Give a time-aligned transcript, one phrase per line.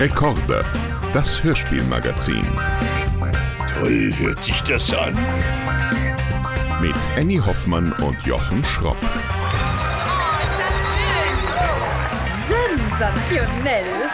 [0.00, 0.64] Rekorde,
[1.12, 2.46] das Hörspielmagazin.
[3.74, 5.12] Toll hört sich das an.
[6.80, 8.96] Mit Annie Hoffmann und Jochen Schropp.
[9.02, 9.06] Oh,
[10.42, 11.36] ist das schön!
[12.78, 14.08] Sensationell!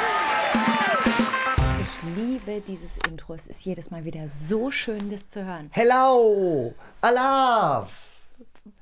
[1.80, 3.34] Ich liebe dieses Intro.
[3.34, 5.70] Es ist jedes Mal wieder so schön, das zu hören.
[5.70, 6.74] Hello!
[7.00, 8.15] Alaf!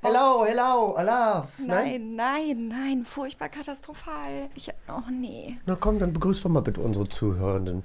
[0.06, 1.48] Hello, hello, Alaf!
[1.56, 4.50] Nein, nein, nein, furchtbar katastrophal.
[4.54, 5.56] Ich, oh nee.
[5.64, 7.84] Na komm, dann begrüß doch mal bitte unsere Zuhörenden.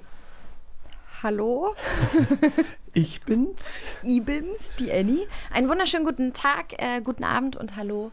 [1.22, 1.74] Hallo?
[2.92, 3.78] Ich bin's.
[4.02, 5.26] Ibims, die Annie.
[5.50, 8.10] Einen wunderschönen guten Tag, äh, guten Abend und hallo.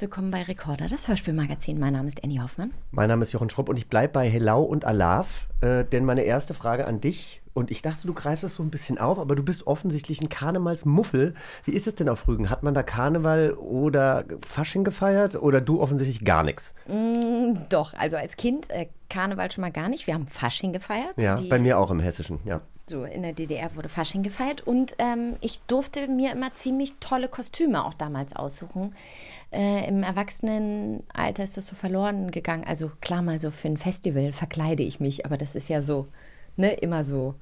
[0.00, 1.78] Willkommen bei Recorder, das Hörspielmagazin.
[1.78, 2.72] Mein Name ist Annie Hoffmann.
[2.90, 6.22] Mein Name ist Jochen Schropp und ich bleibe bei Hello und Alaf, äh, denn meine
[6.22, 9.34] erste Frage an dich, und ich dachte, du greifst es so ein bisschen auf, aber
[9.34, 11.34] du bist offensichtlich ein Karnevalsmuffel.
[11.64, 12.48] Wie ist es denn auf Rügen?
[12.48, 16.74] Hat man da Karneval oder Fasching gefeiert oder du offensichtlich gar nichts?
[16.86, 20.06] Mm, doch, also als Kind äh, Karneval schon mal gar nicht.
[20.06, 21.14] Wir haben Fasching gefeiert.
[21.16, 22.60] Ja, bei mir auch im Hessischen, ja.
[22.86, 27.28] So, in der DDR wurde Fasching gefeiert und ähm, ich durfte mir immer ziemlich tolle
[27.28, 28.94] Kostüme auch damals aussuchen.
[29.52, 32.64] Äh, Im Erwachsenenalter ist das so verloren gegangen.
[32.64, 36.06] Also klar, mal so für ein Festival verkleide ich mich, aber das ist ja so,
[36.56, 37.34] ne, immer so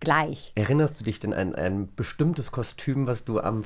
[0.00, 0.52] gleich.
[0.54, 3.64] Erinnerst du dich denn an ein bestimmtes Kostüm, was du am,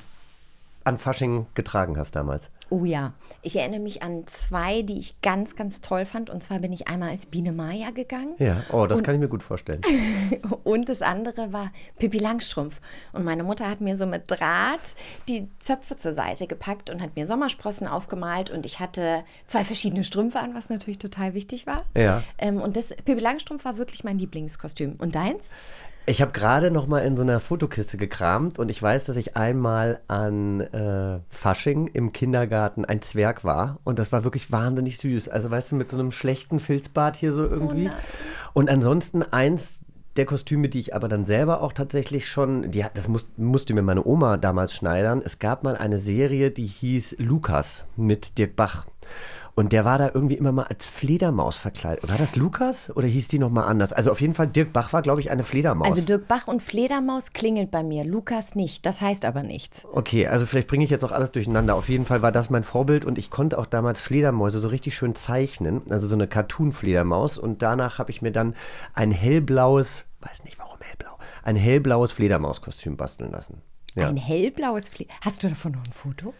[0.84, 2.50] an Fasching getragen hast damals?
[2.70, 6.30] Oh ja, ich erinnere mich an zwei, die ich ganz, ganz toll fand.
[6.30, 8.34] Und zwar bin ich einmal als Biene Maya gegangen.
[8.38, 9.82] Ja, oh, das kann ich mir gut vorstellen.
[10.64, 12.80] Und das andere war Pippi Langstrumpf.
[13.12, 14.96] Und meine Mutter hat mir so mit Draht
[15.28, 18.50] die Zöpfe zur Seite gepackt und hat mir Sommersprossen aufgemalt.
[18.50, 21.82] Und ich hatte zwei verschiedene Strümpfe an, was natürlich total wichtig war.
[21.96, 22.22] Ja.
[22.38, 24.94] Ähm, und das Pippi Langstrumpf war wirklich mein Lieblingskostüm.
[24.98, 25.50] Und deins?
[26.04, 29.36] Ich habe gerade noch mal in so einer Fotokiste gekramt und ich weiß, dass ich
[29.36, 35.28] einmal an äh, Fasching im Kindergarten ein Zwerg war und das war wirklich wahnsinnig süß.
[35.28, 37.88] Also weißt du, mit so einem schlechten Filzbart hier so irgendwie.
[38.52, 39.80] und ansonsten eins
[40.16, 43.82] der Kostüme, die ich aber dann selber auch tatsächlich schon, die, das muss, musste mir
[43.82, 45.22] meine Oma damals schneidern.
[45.24, 48.86] Es gab mal eine Serie, die hieß Lukas mit Dirk Bach.
[49.54, 52.08] Und der war da irgendwie immer mal als Fledermaus verkleidet.
[52.08, 53.92] War das Lukas oder hieß die nochmal anders?
[53.92, 55.88] Also auf jeden Fall, Dirk Bach war, glaube ich, eine Fledermaus.
[55.88, 58.86] Also Dirk Bach und Fledermaus klingelt bei mir, Lukas nicht.
[58.86, 59.86] Das heißt aber nichts.
[59.92, 61.74] Okay, also vielleicht bringe ich jetzt auch alles durcheinander.
[61.74, 64.96] Auf jeden Fall war das mein Vorbild und ich konnte auch damals Fledermäuse so richtig
[64.96, 65.82] schön zeichnen.
[65.90, 67.36] Also so eine Cartoon-Fledermaus.
[67.36, 68.54] Und danach habe ich mir dann
[68.94, 73.60] ein hellblaues, weiß nicht warum hellblau, ein hellblaues Fledermauskostüm basteln lassen.
[73.94, 74.08] Ja.
[74.08, 76.32] Ein hellblaues Fle Hast du davon noch ein Foto?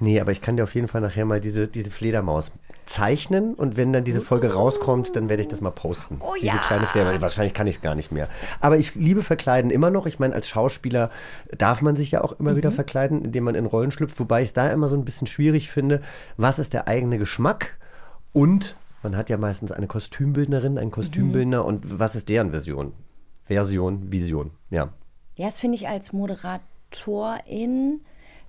[0.00, 2.52] Nee, aber ich kann dir auf jeden Fall nachher mal diese, diese Fledermaus
[2.86, 6.18] zeichnen und wenn dann diese Folge rauskommt, dann werde ich das mal posten.
[6.20, 6.56] Oh diese ja.
[6.58, 7.20] kleine Fledermaus.
[7.20, 8.28] Wahrscheinlich kann ich es gar nicht mehr.
[8.60, 10.06] Aber ich liebe Verkleiden immer noch.
[10.06, 11.10] Ich meine, als Schauspieler
[11.56, 14.48] darf man sich ja auch immer wieder verkleiden, indem man in Rollen schlüpft, wobei ich
[14.48, 16.00] es da immer so ein bisschen schwierig finde.
[16.36, 17.76] Was ist der eigene Geschmack?
[18.32, 22.92] Und man hat ja meistens eine Kostümbildnerin, einen Kostümbildner und was ist deren Version?
[23.46, 24.92] Version, Vision, ja.
[25.36, 28.00] Ja, das finde ich als Moderatorin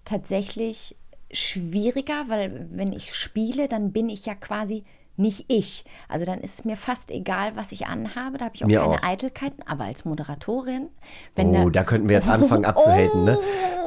[0.06, 0.96] tatsächlich
[1.32, 4.84] schwieriger, weil wenn ich spiele, dann bin ich ja quasi
[5.16, 5.84] nicht ich.
[6.08, 8.38] Also dann ist es mir fast egal, was ich anhabe.
[8.38, 9.04] Da habe ich auch Mir keine auch.
[9.04, 9.62] Eitelkeiten.
[9.68, 10.88] Aber als Moderatorin,
[11.36, 13.38] wenn Oh, da, da könnten wir jetzt anfangen abzuhaten, ne?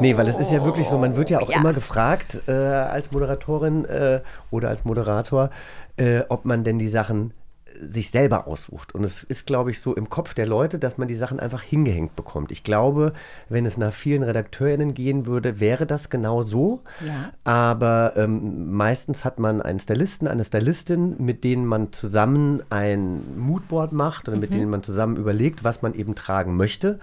[0.00, 1.58] Nee, weil es ist ja wirklich so, man wird ja auch Ja.
[1.58, 4.20] immer gefragt äh, als Moderatorin äh,
[4.50, 5.48] oder als Moderator,
[5.96, 7.32] äh, ob man denn die Sachen
[7.90, 8.94] sich selber aussucht.
[8.94, 11.62] Und es ist, glaube ich, so im Kopf der Leute, dass man die Sachen einfach
[11.62, 12.52] hingehängt bekommt.
[12.52, 13.12] Ich glaube,
[13.48, 16.82] wenn es nach vielen RedakteurInnen gehen würde, wäre das genau so.
[17.06, 17.32] Ja.
[17.44, 23.92] Aber ähm, meistens hat man einen Stylisten, eine Stylistin, mit denen man zusammen ein Moodboard
[23.92, 26.98] macht oder mit denen man zusammen überlegt, was man eben tragen möchte.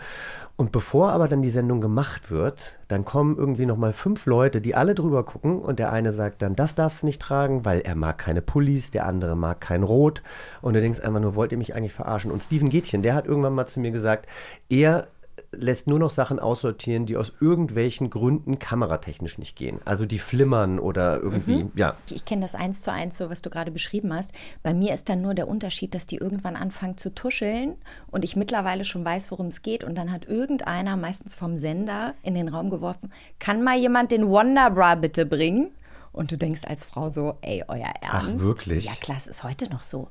[0.60, 4.76] Und bevor aber dann die Sendung gemacht wird, dann kommen irgendwie nochmal fünf Leute, die
[4.76, 7.96] alle drüber gucken und der eine sagt dann, das darfst du nicht tragen, weil er
[7.96, 10.22] mag keine Pullis, der andere mag kein Rot.
[10.62, 12.30] Und du denkst einfach nur, wollt ihr mich eigentlich verarschen?
[12.30, 14.28] Und Steven Gätchen, der hat irgendwann mal zu mir gesagt,
[14.68, 15.08] er
[15.52, 19.80] lässt nur noch Sachen aussortieren, die aus irgendwelchen Gründen kameratechnisch nicht gehen.
[19.86, 21.96] Also die flimmern oder irgendwie, ja.
[22.10, 24.34] ich kenne das eins zu eins, so was du gerade beschrieben hast.
[24.62, 27.76] Bei mir ist dann nur der Unterschied, dass die irgendwann anfangen zu tuscheln
[28.12, 29.84] und ich mittlerweile schon weiß, worum es geht.
[29.84, 34.28] Und dann hat irgendeiner, meistens vom Sender, in den Raum geworfen, kann mal jemand den
[34.28, 35.72] Wonderbra bitte bringen?
[36.12, 38.32] Und du denkst als Frau so, ey, euer Ernst?
[38.36, 38.86] Ach, wirklich?
[38.86, 40.08] Ja, klar, es ist heute noch so.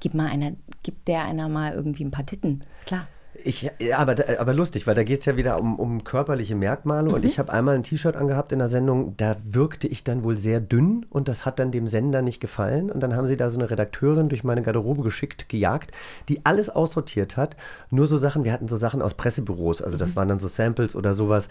[0.00, 0.52] Gib mal einer,
[0.82, 2.64] gibt der einer mal irgendwie ein paar Titten.
[2.86, 3.06] Klar.
[3.44, 7.10] Ich, ja, aber, aber lustig, weil da geht es ja wieder um, um körperliche Merkmale.
[7.10, 10.36] Und ich habe einmal ein T-Shirt angehabt in der Sendung, da wirkte ich dann wohl
[10.36, 12.90] sehr dünn und das hat dann dem Sender nicht gefallen.
[12.90, 15.92] Und dann haben sie da so eine Redakteurin durch meine Garderobe geschickt, gejagt,
[16.28, 17.56] die alles aussortiert hat.
[17.90, 20.94] Nur so Sachen, wir hatten so Sachen aus Pressebüros, also das waren dann so Samples
[20.94, 21.48] oder sowas.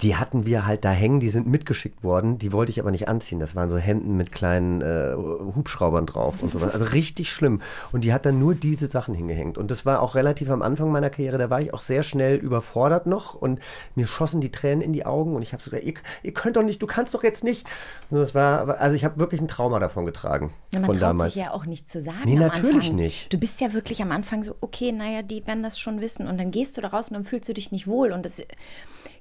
[0.00, 2.38] Die hatten wir halt da hängen, die sind mitgeschickt worden.
[2.38, 3.38] Die wollte ich aber nicht anziehen.
[3.38, 6.72] Das waren so Hemden mit kleinen äh, Hubschraubern drauf und sowas.
[6.72, 7.60] Also richtig schlimm.
[7.92, 9.58] Und die hat dann nur diese Sachen hingehängt.
[9.58, 11.38] Und das war auch relativ am Anfang meiner Karriere.
[11.38, 13.60] Da war ich auch sehr schnell überfordert noch und
[13.94, 15.36] mir schossen die Tränen in die Augen.
[15.36, 15.94] Und ich habe so gedacht, ihr,
[16.24, 17.64] ihr, könnt doch nicht, du kannst doch jetzt nicht.
[18.10, 20.52] Und das war, also ich habe wirklich ein Trauma davon getragen.
[20.72, 21.34] Ja, man von traut damals.
[21.34, 22.18] sich ja auch nicht zu sagen.
[22.24, 22.96] Nee, natürlich Anfang.
[22.96, 23.32] nicht.
[23.32, 26.26] Du bist ja wirklich am Anfang so, okay, naja, die werden das schon wissen.
[26.26, 28.10] Und dann gehst du da raus und dann fühlst du dich nicht wohl.
[28.10, 28.42] Und das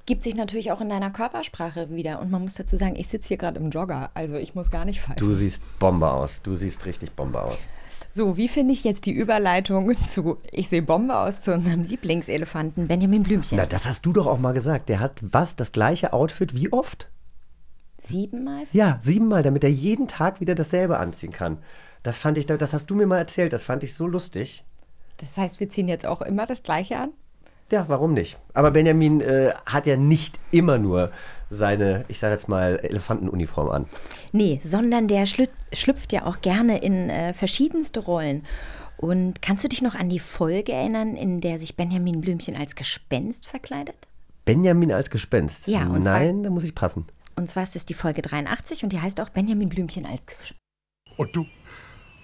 [0.05, 2.21] gibt sich natürlich auch in deiner Körpersprache wieder.
[2.21, 4.85] Und man muss dazu sagen, ich sitze hier gerade im Jogger, also ich muss gar
[4.85, 5.17] nicht pfeifen.
[5.17, 6.41] Du siehst Bombe aus.
[6.41, 7.67] Du siehst richtig Bombe aus.
[8.11, 12.87] So, wie finde ich jetzt die Überleitung zu Ich sehe Bombe aus zu unserem Lieblingselefanten
[12.87, 13.57] Benjamin Blümchen?
[13.57, 14.89] Na, das hast du doch auch mal gesagt.
[14.89, 15.55] Der hat was?
[15.55, 17.09] Das gleiche Outfit wie oft?
[17.99, 18.65] Siebenmal?
[18.73, 21.59] Ja, siebenmal, damit er jeden Tag wieder dasselbe anziehen kann.
[22.03, 24.65] Das fand ich, das hast du mir mal erzählt, das fand ich so lustig.
[25.17, 27.11] Das heißt, wir ziehen jetzt auch immer das Gleiche an?
[27.71, 28.37] Ja, warum nicht?
[28.53, 31.11] Aber Benjamin äh, hat ja nicht immer nur
[31.49, 33.85] seine, ich sage jetzt mal, Elefantenuniform an.
[34.33, 38.45] Nee, sondern der schlü schlüpft ja auch gerne in äh, verschiedenste Rollen.
[38.97, 42.75] Und kannst du dich noch an die Folge erinnern, in der sich Benjamin Blümchen als
[42.75, 43.95] Gespenst verkleidet?
[44.45, 45.67] Benjamin als Gespenst?
[45.67, 47.05] Ja, und zwar- Nein, da muss ich passen.
[47.35, 50.55] Und zwar ist es die Folge 83 und die heißt auch Benjamin Blümchen als Gespenst.
[51.17, 51.45] Und du,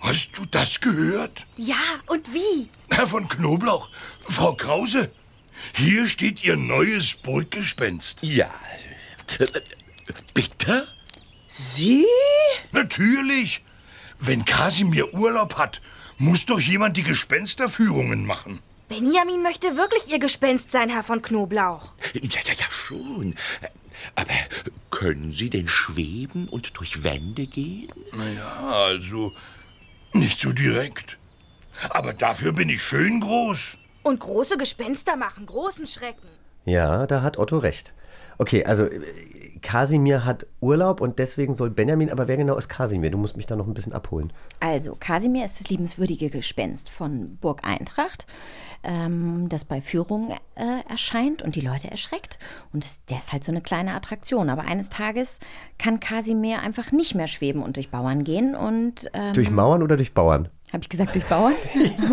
[0.01, 1.47] hast du das gehört?
[1.57, 1.75] Ja,
[2.09, 2.69] und wie?
[2.94, 3.89] Herr von Knoblauch,
[4.23, 5.09] Frau Krause,
[5.74, 8.24] hier steht Ihr neues Burggespenst.
[8.24, 8.54] Ja.
[10.33, 10.88] Bitte?
[11.48, 12.06] Sie?
[12.71, 13.63] Natürlich.
[14.19, 15.81] Wenn Kasimir Urlaub hat,
[16.18, 18.62] muss doch jemand die Gespensterführungen machen.
[18.88, 21.94] Benjamin möchte wirklich Ihr Gespenst sein, Herr von Knoblauch.
[22.13, 23.36] Ja, ja, ja, schon.
[24.15, 24.33] Aber
[24.92, 27.92] können Sie denn schweben und durch Wände gehen?
[28.13, 29.33] Naja, also
[30.13, 31.18] nicht so direkt.
[31.89, 33.77] Aber dafür bin ich schön groß.
[34.07, 36.30] Und große Gespenster machen großen Schrecken.
[36.63, 37.94] Ja, da hat Otto recht.
[38.38, 43.09] Okay, also äh, Kasimir hat Urlaub und deswegen soll Benjamin, aber wer genau ist Kasimir?
[43.09, 44.31] Du musst mich da noch ein bisschen abholen.
[44.62, 48.27] Also, Kasimir ist das liebenswürdige Gespenst von Burg Eintracht,
[48.83, 52.39] ähm, das bei Führungen äh, erscheint und die Leute erschreckt.
[52.71, 54.50] Und das, der ist halt so eine kleine Attraktion.
[54.50, 55.39] Aber eines Tages
[55.77, 58.56] kann Kasimir einfach nicht mehr schweben und durch Bauern gehen.
[58.56, 60.48] Und ähm, Durch Mauern oder durch Bauern?
[60.74, 61.54] Habe ich gesagt, durch Bauern?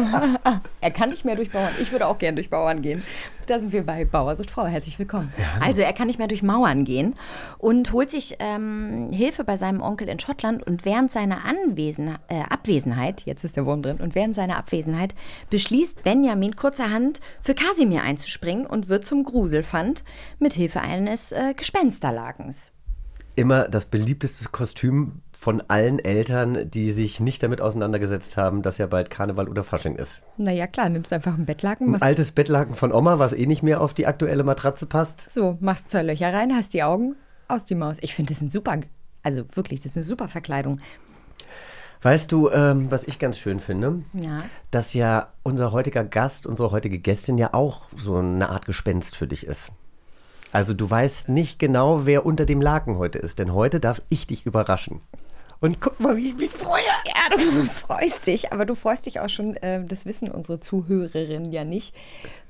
[0.80, 1.72] er kann nicht mehr durch Bauern.
[1.80, 3.02] Ich würde auch gern durch Bauern gehen.
[3.46, 4.64] Da sind wir bei Bauer sucht Frau.
[4.64, 5.32] Herzlich willkommen.
[5.60, 7.14] Also er kann nicht mehr durch Mauern gehen
[7.58, 10.64] und holt sich ähm, Hilfe bei seinem Onkel in Schottland.
[10.64, 15.16] Und während seiner Anwesen äh, Abwesenheit, jetzt ist der Wurm drin, und während seiner Abwesenheit
[15.50, 20.04] beschließt Benjamin kurzerhand für Kasimir einzuspringen und wird zum Gruselfand
[20.38, 22.72] mit Hilfe eines äh, Gespensterlagens.
[23.34, 28.86] Immer das beliebteste Kostüm von allen Eltern, die sich nicht damit auseinandergesetzt haben, dass ja
[28.86, 30.22] bald Karneval oder Fasching ist.
[30.38, 33.82] Naja, klar, nimmst einfach ein Bettlaken, Ein altes Bettlaken von Oma, was eh nicht mehr
[33.82, 35.28] auf die aktuelle Matratze passt.
[35.28, 37.14] So, machst zwei Löcher rein, hast die Augen,
[37.46, 37.98] aus die Maus.
[38.00, 38.80] Ich finde, das ist ein super,
[39.22, 40.80] also wirklich, das ist eine super Verkleidung.
[42.00, 44.02] Weißt du, ähm, was ich ganz schön finde?
[44.14, 44.38] Ja.
[44.70, 49.26] Dass ja unser heutiger Gast, unsere heutige Gästin ja auch so eine Art Gespenst für
[49.26, 49.72] dich ist.
[50.52, 54.26] Also du weißt nicht genau, wer unter dem Laken heute ist, denn heute darf ich
[54.26, 55.02] dich überraschen.
[55.60, 56.82] Und guck mal, wie ich mich freue.
[57.06, 61.52] Ja, du freust dich, aber du freust dich auch schon, äh, das wissen unsere Zuhörerinnen
[61.52, 61.94] ja nicht.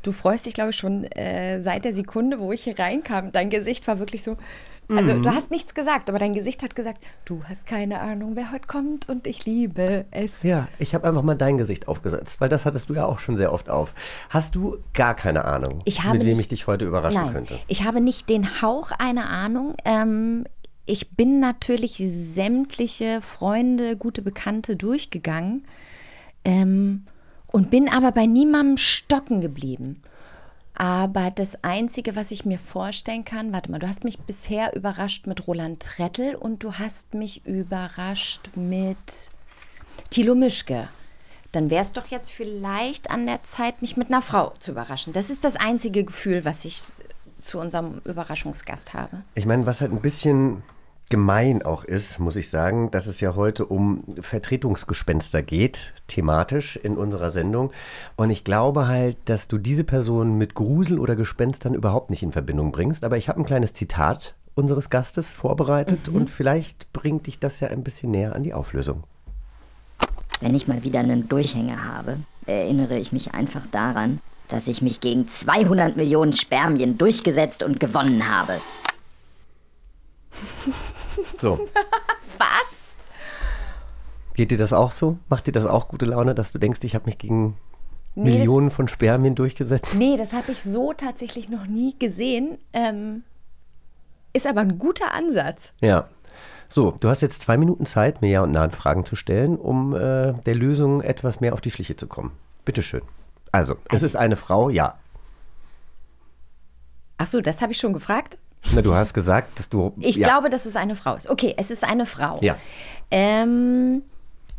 [0.02, 3.32] Du freust dich, glaube ich, schon äh, seit der Sekunde, wo ich hier reinkam.
[3.32, 4.36] Dein Gesicht war wirklich so.
[4.86, 8.52] Also, du hast nichts gesagt, aber dein Gesicht hat gesagt, du hast keine Ahnung, wer
[8.52, 10.42] heute kommt und ich liebe es.
[10.42, 13.34] Ja, ich habe einfach mal dein Gesicht aufgesetzt, weil das hattest du ja auch schon
[13.38, 13.94] sehr oft auf.
[14.28, 17.58] Hast du gar keine Ahnung, mit wem nicht- ich dich heute überraschen Nein, könnte?
[17.66, 19.74] ich habe nicht den Hauch einer Ahnung.
[19.86, 20.44] Ähm,
[20.86, 22.02] ich bin natürlich
[22.34, 25.66] sämtliche Freunde, gute Bekannte durchgegangen
[26.44, 27.06] ähm,
[27.46, 30.02] und bin aber bei niemandem stocken geblieben.
[30.76, 35.26] Aber das Einzige, was ich mir vorstellen kann, warte mal, du hast mich bisher überrascht
[35.26, 39.30] mit Roland Trettel und du hast mich überrascht mit
[40.10, 40.88] Thilo Mischke.
[41.52, 45.12] Dann wäre es doch jetzt vielleicht an der Zeit, mich mit einer Frau zu überraschen.
[45.12, 46.82] Das ist das einzige Gefühl, was ich
[47.40, 49.22] zu unserem Überraschungsgast habe.
[49.36, 50.64] Ich meine, was halt ein bisschen
[51.10, 56.96] gemein auch ist, muss ich sagen, dass es ja heute um Vertretungsgespenster geht, thematisch in
[56.96, 57.72] unserer Sendung.
[58.16, 62.32] Und ich glaube halt, dass du diese Person mit Grusel oder Gespenstern überhaupt nicht in
[62.32, 63.04] Verbindung bringst.
[63.04, 67.68] Aber ich habe ein kleines Zitat unseres Gastes vorbereitet und vielleicht bringt dich das ja
[67.68, 69.04] ein bisschen näher an die Auflösung.
[70.40, 75.00] Wenn ich mal wieder einen Durchhänger habe, erinnere ich mich einfach daran, dass ich mich
[75.00, 78.60] gegen 200 Millionen Spermien durchgesetzt und gewonnen habe.
[81.38, 81.68] So.
[82.38, 82.94] Was?
[84.34, 85.18] Geht dir das auch so?
[85.28, 87.56] Macht dir das auch gute Laune, dass du denkst, ich habe mich gegen
[88.16, 89.94] Nee, das- Millionen von Spermien durchgesetzt?
[89.96, 92.58] Nee, das habe ich so tatsächlich noch nie gesehen.
[92.72, 93.22] Ähm,
[94.32, 95.72] Ist aber ein guter Ansatz.
[95.80, 96.08] Ja.
[96.68, 100.32] So, du hast jetzt zwei Minuten Zeit, mir Ja- und Nein-Fragen zu stellen, um äh,
[100.46, 102.32] der Lösung etwas mehr auf die Schliche zu kommen.
[102.64, 103.02] Bitteschön.
[103.52, 104.98] Also, es ist eine Frau, ja.
[107.18, 108.38] Ach so, das habe ich schon gefragt.
[108.72, 109.92] Na, du hast gesagt, dass du.
[110.00, 110.28] Ich ja.
[110.28, 111.28] glaube, dass es eine Frau ist.
[111.28, 112.38] Okay, es ist eine Frau.
[112.40, 112.56] Ja.
[113.10, 114.02] Ähm,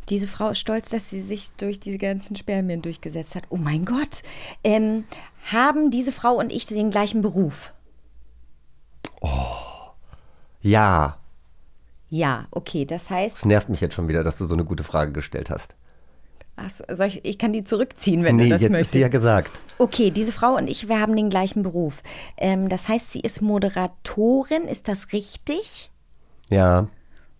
[0.09, 3.43] diese Frau ist stolz, dass sie sich durch diese ganzen Spermien durchgesetzt hat.
[3.49, 4.21] Oh mein Gott.
[4.63, 5.05] Ähm,
[5.51, 7.73] haben diese Frau und ich den gleichen Beruf?
[10.61, 11.17] Ja.
[12.09, 12.85] Ja, okay.
[12.85, 15.49] Das heißt, Es nervt mich jetzt schon wieder, dass du so eine gute Frage gestellt
[15.49, 15.75] hast.
[16.55, 18.89] Ach so, soll ich, ich kann die zurückziehen, wenn nee, du das jetzt möchtest.
[18.89, 19.51] ist sie ja gesagt.
[19.77, 22.01] Okay, diese Frau und ich, wir haben den gleichen Beruf.
[22.37, 25.91] Ähm, das heißt, sie ist Moderatorin, ist das richtig?
[26.49, 26.87] Ja.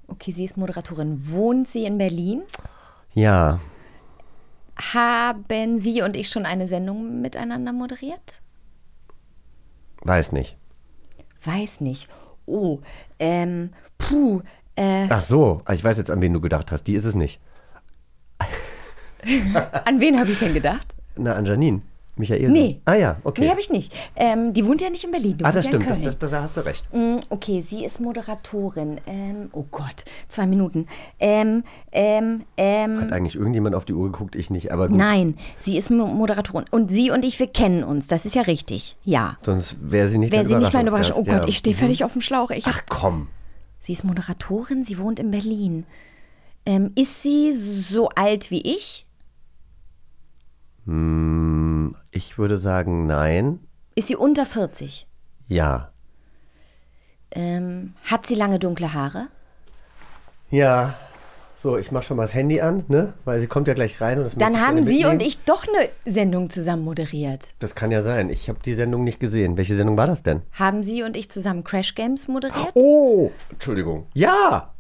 [0.08, 1.32] Okay, sie ist Moderatorin.
[1.32, 2.42] Wohnt sie in Berlin?
[3.14, 3.60] Ja.
[4.78, 8.42] Haben Sie und ich schon eine Sendung miteinander moderiert?
[10.04, 10.58] Weiß nicht.
[11.44, 12.10] Weiß nicht.
[12.46, 12.80] Oh,
[13.18, 14.42] ähm, puh,
[14.76, 16.84] äh, Ach so, ich weiß jetzt, an wen du gedacht hast.
[16.84, 17.40] Die ist es nicht.
[19.86, 20.96] an wen habe ich denn gedacht?
[21.18, 21.82] Na, an Janine.
[22.18, 22.48] Michael.
[22.50, 22.80] Nee.
[22.86, 23.42] Ah ja, okay.
[23.42, 23.94] Nee, habe ich nicht.
[24.16, 25.36] Ähm, die wohnt ja nicht in Berlin.
[25.44, 25.86] Ah, das ja stimmt.
[25.98, 26.86] In Das, das, da hast du recht.
[26.94, 29.02] Mm, Okay, sie ist Moderatorin.
[29.06, 30.88] Ähm, oh Gott, zwei Minuten.
[31.20, 34.38] Ähm, ähm, ähm, Hat eigentlich irgendjemand auf die Uhr geguckt?
[34.38, 34.98] Ich nicht, aber gut.
[34.98, 36.64] nein, sie ist Mo- Moderatorin.
[36.72, 38.08] Und sie und ich, wir kennen uns.
[38.08, 38.96] Das ist ja richtig.
[39.04, 39.36] Ja.
[39.44, 41.18] Sonst wäre sie nicht Wäre sie nicht meine Überraschung.
[41.18, 41.48] Oh Gott, ja.
[41.50, 42.50] ich stehe völlig auf dem Schlauch.
[42.52, 43.28] Ich Ach komm.
[43.82, 45.86] sie ist Moderatorin, sie wohnt in Berlin.
[46.66, 49.05] Ähm, ist sie so alt wie ich?
[50.86, 53.60] Hm, ich würde sagen, nein.
[53.96, 55.08] Ist sie unter 40?
[55.48, 55.92] Ja.
[57.32, 59.28] Ähm, hat sie lange dunkle Haare?
[60.50, 60.94] Ja.
[61.62, 63.14] So, ich mache schon mal das Handy an, ne?
[63.26, 65.90] Weil sie kommt ja gleich rein und das Dann haben Sie und ich doch eine
[66.06, 67.56] Sendung zusammen moderiert.
[67.58, 68.30] Das kann ja sein.
[68.30, 69.58] Ich habe die Sendung nicht gesehen.
[69.58, 70.44] Welche Sendung war das denn?
[70.52, 72.72] Haben Sie und ich zusammen Crash Games moderiert?
[72.76, 74.06] Oh, Entschuldigung.
[74.14, 74.76] Ja.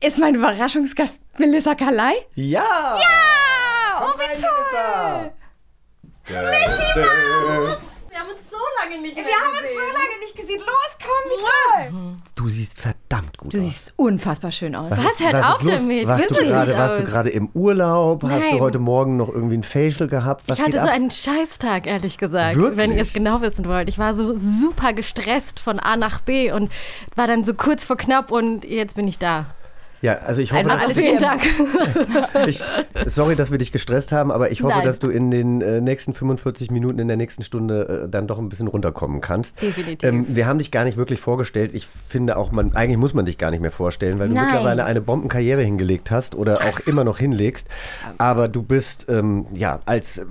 [0.00, 2.14] Ist mein Überraschungsgast Melissa Kalei?
[2.34, 2.64] Ja.
[2.64, 5.32] Ah, oh, wie toll.
[6.26, 6.36] Wir
[8.18, 10.58] haben uns so lange nicht mehr Wir haben uns so lange nicht gesehen.
[10.60, 12.16] Los, komm, wie toll.
[12.36, 13.64] Du siehst verdammt gut Du aus.
[13.64, 14.90] siehst unfassbar schön aus.
[14.92, 14.98] Was?
[15.20, 15.70] hört ist auf los?
[15.72, 16.06] damit.
[16.06, 17.08] Warst du gerade, warst du aus.
[17.08, 18.22] gerade im Urlaub?
[18.22, 18.60] Hast du Nein.
[18.60, 20.44] heute Morgen noch irgendwie ein Facial gehabt?
[20.46, 20.94] Was Ich hatte geht so ab?
[20.94, 22.76] einen Scheißtag, ehrlich gesagt, Wirklich?
[22.76, 23.88] wenn ihr es genau wissen wollt.
[23.88, 26.70] Ich war so super gestresst von A nach B und
[27.16, 29.46] war dann so kurz vor knapp und jetzt bin ich da.
[30.02, 31.42] Ja, also ich hoffe, Also dass- alles Dank.
[32.48, 32.62] Ich,
[33.06, 34.84] sorry, dass wir dich gestresst haben, aber ich hoffe, Nein.
[34.84, 38.38] dass du in den äh, nächsten 45 Minuten, in der nächsten Stunde äh, dann doch
[38.38, 39.62] ein bisschen runterkommen kannst.
[39.62, 40.08] Definitiv.
[40.08, 41.70] Ähm, wir haben dich gar nicht wirklich vorgestellt.
[41.74, 44.46] Ich finde auch, man, eigentlich muss man dich gar nicht mehr vorstellen, weil du Nein.
[44.46, 47.68] mittlerweile eine Bombenkarriere hingelegt hast oder auch immer noch hinlegst.
[48.18, 50.24] Aber du bist ähm, ja als äh,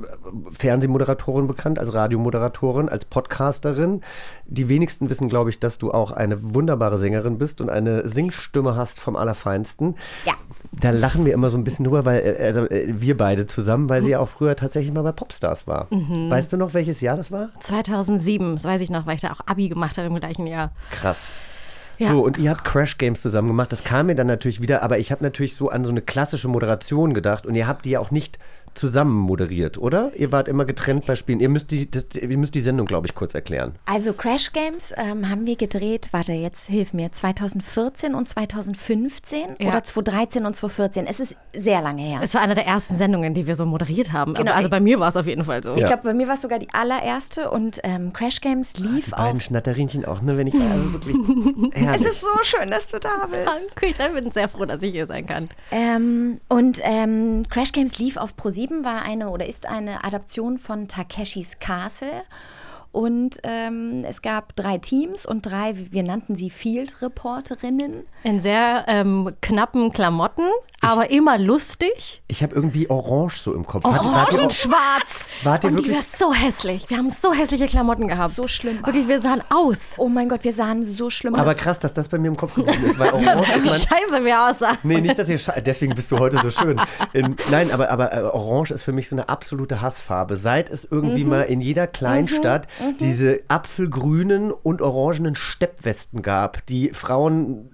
[0.57, 4.01] Fernsehmoderatorin bekannt, als Radiomoderatorin, als Podcasterin.
[4.45, 8.75] Die wenigsten wissen, glaube ich, dass du auch eine wunderbare Sängerin bist und eine Singstimme
[8.75, 9.60] hast vom Allerfeinsten.
[10.25, 10.33] Ja.
[10.71, 13.89] Da lachen wir immer so ein bisschen drüber, weil äh, also, äh, wir beide zusammen,
[13.89, 15.87] weil sie ja auch früher tatsächlich mal bei Popstars war.
[15.89, 17.49] Weißt du noch, welches Jahr das war?
[17.59, 20.71] 2007, das weiß ich noch, weil ich da auch Abi gemacht habe im gleichen Jahr.
[20.91, 21.29] Krass.
[22.01, 22.09] Ja.
[22.09, 23.71] So, und ihr habt Crash Games zusammen gemacht.
[23.71, 26.47] Das kam mir dann natürlich wieder, aber ich habe natürlich so an so eine klassische
[26.47, 28.39] Moderation gedacht und ihr habt die ja auch nicht
[28.73, 30.11] zusammen moderiert, oder?
[30.15, 31.39] Ihr wart immer getrennt bei Spielen.
[31.39, 33.75] Ihr müsst die, das, ihr müsst die Sendung, glaube ich, kurz erklären.
[33.85, 39.69] Also Crash Games ähm, haben wir gedreht, warte, jetzt hilf mir, 2014 und 2015 Ja.
[39.69, 41.07] oder 2013 und 2014.
[41.07, 42.19] Es ist sehr lange her.
[42.23, 44.33] Es war eine der ersten Sendungen, die wir so moderiert haben.
[44.33, 44.51] Genau.
[44.53, 45.75] Also bei mir war es auf jeden Fall so.
[45.75, 49.11] Ich glaube, bei mir war es sogar die allererste und ähm, Crash Games lief Die
[49.11, 49.41] beiden auf.
[49.41, 50.37] Schnatterinchen auch, ne?
[50.37, 51.15] Wenn ich also wirklich.
[51.93, 53.75] Es ist so schön, dass du da bist.
[53.81, 55.49] Danke, ich bin sehr froh, dass ich hier sein kann.
[55.71, 60.87] Ähm, und ähm, Crash Games lief auf Pro7, war eine oder ist eine Adaption von
[60.87, 62.23] Takeshis Castle.
[62.91, 68.03] Und ähm, es gab drei Teams und drei, wir nannten sie Field-Reporterinnen.
[68.23, 70.49] In sehr ähm, knappen Klamotten,
[70.81, 72.21] aber immer lustig.
[72.27, 73.83] ich habe irgendwie Orange so im Kopf.
[73.83, 75.31] Wart- wart Orange auch- und schwarz.
[75.43, 76.89] Wart ihr wirklich- war so hässlich.
[76.89, 78.33] Wir haben so hässliche Klamotten gehabt.
[78.33, 78.85] So schlimm.
[78.85, 79.77] Wirklich, wir sahen aus.
[79.97, 81.57] Oh mein Gott, wir sahen so schlimm Aber aus.
[81.57, 84.41] krass, dass das bei mir im Kopf geblieben ist, weil Orange ist mein, scheiße wir
[84.49, 84.77] aussahen.
[84.83, 86.81] Nee, nicht, dass ihr sche- deswegen bist du heute so schön.
[87.13, 90.35] In, nein, aber, aber äh, Orange ist für mich so eine absolute Hassfarbe.
[90.35, 92.67] Seit es irgendwie mal in jeder Kleinstadt
[92.99, 97.71] diese apfelgrünen und orangenen Steppwesten gab, die Frauen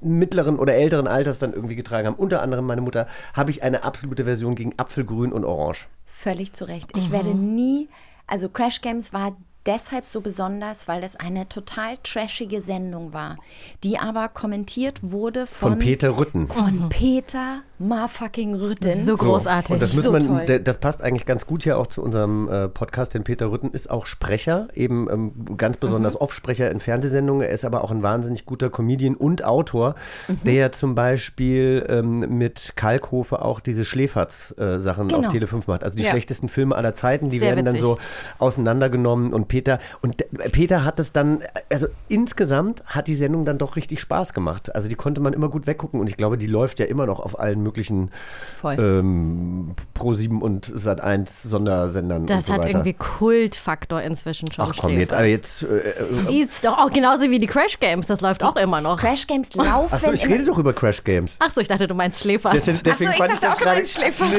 [0.00, 3.84] mittleren oder älteren Alters dann irgendwie getragen haben, unter anderem meine Mutter, habe ich eine
[3.84, 5.88] absolute Version gegen Apfelgrün und Orange.
[6.06, 6.90] Völlig zu Recht.
[6.96, 7.88] Ich werde nie,
[8.26, 13.36] also Crash Games war deshalb so besonders, weil es eine total trashige Sendung war,
[13.82, 16.48] die aber kommentiert wurde von, Von Peter Rütten.
[16.48, 19.04] Von Peter motherfucking Rütten.
[19.04, 19.72] So großartig.
[19.74, 20.60] Und das, muss So man, toll.
[20.60, 23.90] das passt eigentlich ganz gut hier auch zu unserem äh, Podcast, denn Peter Rütten ist
[23.90, 25.80] auch Sprecher, eben ähm, ganz Mhm.
[25.80, 27.42] besonders Off-Sprecher in Fernsehsendungen.
[27.42, 29.96] Er ist aber auch ein wahnsinnig guter Comedian und Autor,
[30.28, 30.38] Mhm.
[30.44, 35.20] der ja zum Beispiel ähm, mit Kalkhofe auch diese Schläferz-Sachen Genau.
[35.26, 35.82] auf Tele 5 macht.
[35.84, 36.10] Also die Ja.
[36.10, 37.86] schlechtesten Filme aller Zeiten, die Sehr werden dann witzig.
[37.88, 37.98] so
[38.38, 40.16] auseinandergenommen und Peter und
[40.50, 44.74] Peter hat es dann, also insgesamt hat die Sendung dann doch richtig Spaß gemacht.
[44.74, 47.20] Also die konnte man immer gut weggucken und ich glaube, die läuft ja immer noch
[47.20, 48.10] auf allen möglichen
[48.64, 52.70] ähm, Pro7 und Sat1 Sondersendern Das und so hat weiter.
[52.70, 54.64] irgendwie Kultfaktor inzwischen schon.
[54.68, 55.62] Ach komm, jetzt, aber jetzt.
[55.62, 55.92] Äh, äh,
[56.28, 58.98] Sieht's doch auch genauso wie die Crash Games, das läuft auch immer noch.
[58.98, 59.94] Crash Games laufen.
[59.94, 61.36] achso, ich rede doch über Crash Games.
[61.38, 62.50] Ach so, ich dachte, du meinst Schläfer.
[62.52, 64.30] Deswegen, deswegen ich fand dachte das auch, du gerade- meinst Schläferz.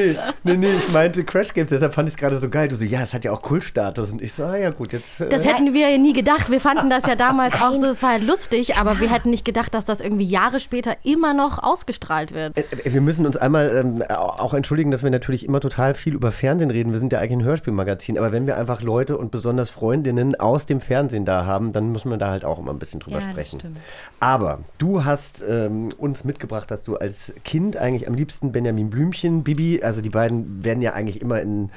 [0.44, 2.68] Nee, nee, nee, ich meinte Crash Games, deshalb fand ich es gerade so geil.
[2.68, 4.12] Du so, ja, es hat ja auch Kultstatus.
[4.12, 5.05] Und ich so, ah ja gut, jetzt.
[5.20, 6.50] Äh, Das hätten wir ja nie gedacht.
[6.50, 9.44] Wir fanden das ja damals auch so, es war halt lustig, aber wir hätten nicht
[9.44, 12.56] gedacht, dass das irgendwie Jahre später immer noch ausgestrahlt wird.
[12.56, 16.32] Äh, Wir müssen uns einmal ähm, auch entschuldigen, dass wir natürlich immer total viel über
[16.32, 16.92] Fernsehen reden.
[16.92, 20.66] Wir sind ja eigentlich ein Hörspielmagazin, aber wenn wir einfach Leute und besonders Freundinnen aus
[20.66, 23.22] dem Fernsehen da haben, dann muss man da halt auch immer ein bisschen drüber Ja,
[23.22, 23.60] das sprechen.
[23.60, 23.78] stimmt.
[24.20, 29.42] Aber du hast ähm, uns mitgebracht, dass du als Kind eigentlich am liebsten Benjamin Blümchen,
[29.44, 31.70] Bibi, also die beiden werden ja eigentlich immer in,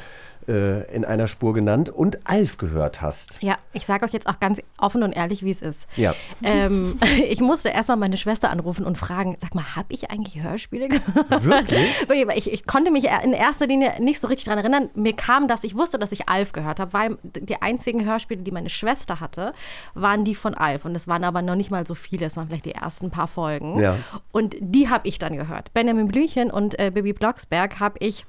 [0.47, 3.39] äh, in einer Spur genannt, und Alf gehört hast.
[3.41, 5.87] Ja, ich sage euch jetzt auch ganz offen und ehrlich, wie es ist.
[5.95, 6.15] Ja.
[6.43, 6.97] Ähm,
[7.29, 11.45] ich musste erstmal meine Schwester anrufen und fragen, sag mal, habe ich eigentlich Hörspiele gehört?
[11.45, 11.79] Wirklich?
[12.39, 14.89] Ich, ich konnte mich in erster Linie nicht so richtig daran erinnern.
[14.93, 18.51] Mir kam das, ich wusste, dass ich Alf gehört habe, weil die einzigen Hörspiele, die
[18.51, 19.53] meine Schwester hatte,
[19.93, 20.85] waren die von Alf.
[20.85, 23.27] Und es waren aber noch nicht mal so viele, es waren vielleicht die ersten paar
[23.27, 23.79] Folgen.
[23.79, 23.97] Ja.
[24.31, 25.73] Und die habe ich dann gehört.
[25.73, 28.25] Benjamin Blümchen und äh, Bibi Blocksberg habe ich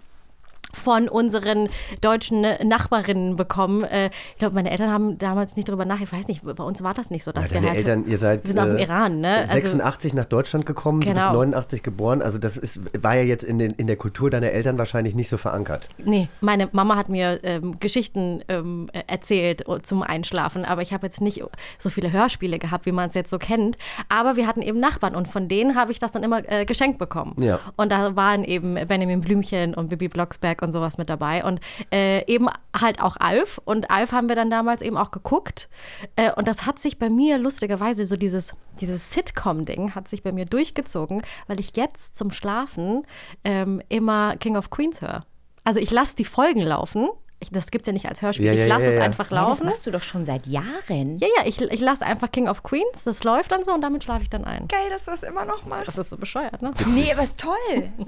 [0.73, 1.69] von unseren
[2.01, 3.85] deutschen Nachbarinnen bekommen.
[3.85, 6.01] Äh, ich glaube, meine Eltern haben damals nicht darüber nach.
[6.01, 7.33] Ich weiß nicht, bei uns war das nicht so.
[7.33, 9.37] Dass Ja, wir halt, Eltern, ihr seid Wir sind aus dem äh, Iran, ne?
[9.41, 11.33] Also- 86 nach Deutschland gekommen, du bist Genau.
[11.35, 12.23] 89 geboren.
[12.23, 15.29] Also das ist, war ja jetzt in, den, in der Kultur deiner Eltern wahrscheinlich nicht
[15.29, 15.89] so verankert.
[15.99, 20.93] Nee, meine Mama hat mir ähm, Geschichten ähm, äh, erzählt äh, zum Einschlafen, aber ich
[20.93, 21.43] habe jetzt nicht
[21.79, 23.77] so viele Hörspiele gehabt, wie man es jetzt so kennt.
[24.09, 26.99] Aber wir hatten eben Nachbarn und von denen habe ich das dann immer äh, geschenkt
[26.99, 27.35] bekommen.
[27.41, 27.59] Ja.
[27.77, 31.61] Und da waren eben Benjamin Blümchen und Bibi Blocksberg und sowas mit dabei und
[31.93, 33.61] äh, eben halt auch Alf.
[33.65, 35.69] Und Alf haben wir dann damals eben auch geguckt.
[36.17, 40.33] Äh, und das hat sich bei mir lustigerweise so dieses, dieses Sitcom-Ding hat sich bei
[40.33, 43.07] mir durchgezogen, weil ich jetzt zum Schlafen
[43.45, 45.25] ähm, immer King of Queens höre.
[45.65, 47.09] Also ich lasse die Folgen laufen.
[47.43, 48.45] Ich, das gibt es ja nicht als Hörspiel.
[48.47, 49.03] Ja, ja, ich lasse ja, es ja.
[49.03, 49.67] einfach Ja, das laufen.
[49.67, 51.19] machst du doch schon seit Jahren.
[51.19, 53.05] Ja, ja, ich, ich lasse einfach King of Queens.
[53.05, 54.69] Das läuft dann so und damit schlafe ich dann ein.
[54.69, 55.89] Geil, dass du das immer noch machst.
[55.89, 56.73] Das ist so bescheuert, ne?
[56.95, 57.55] Nee, aber ist toll.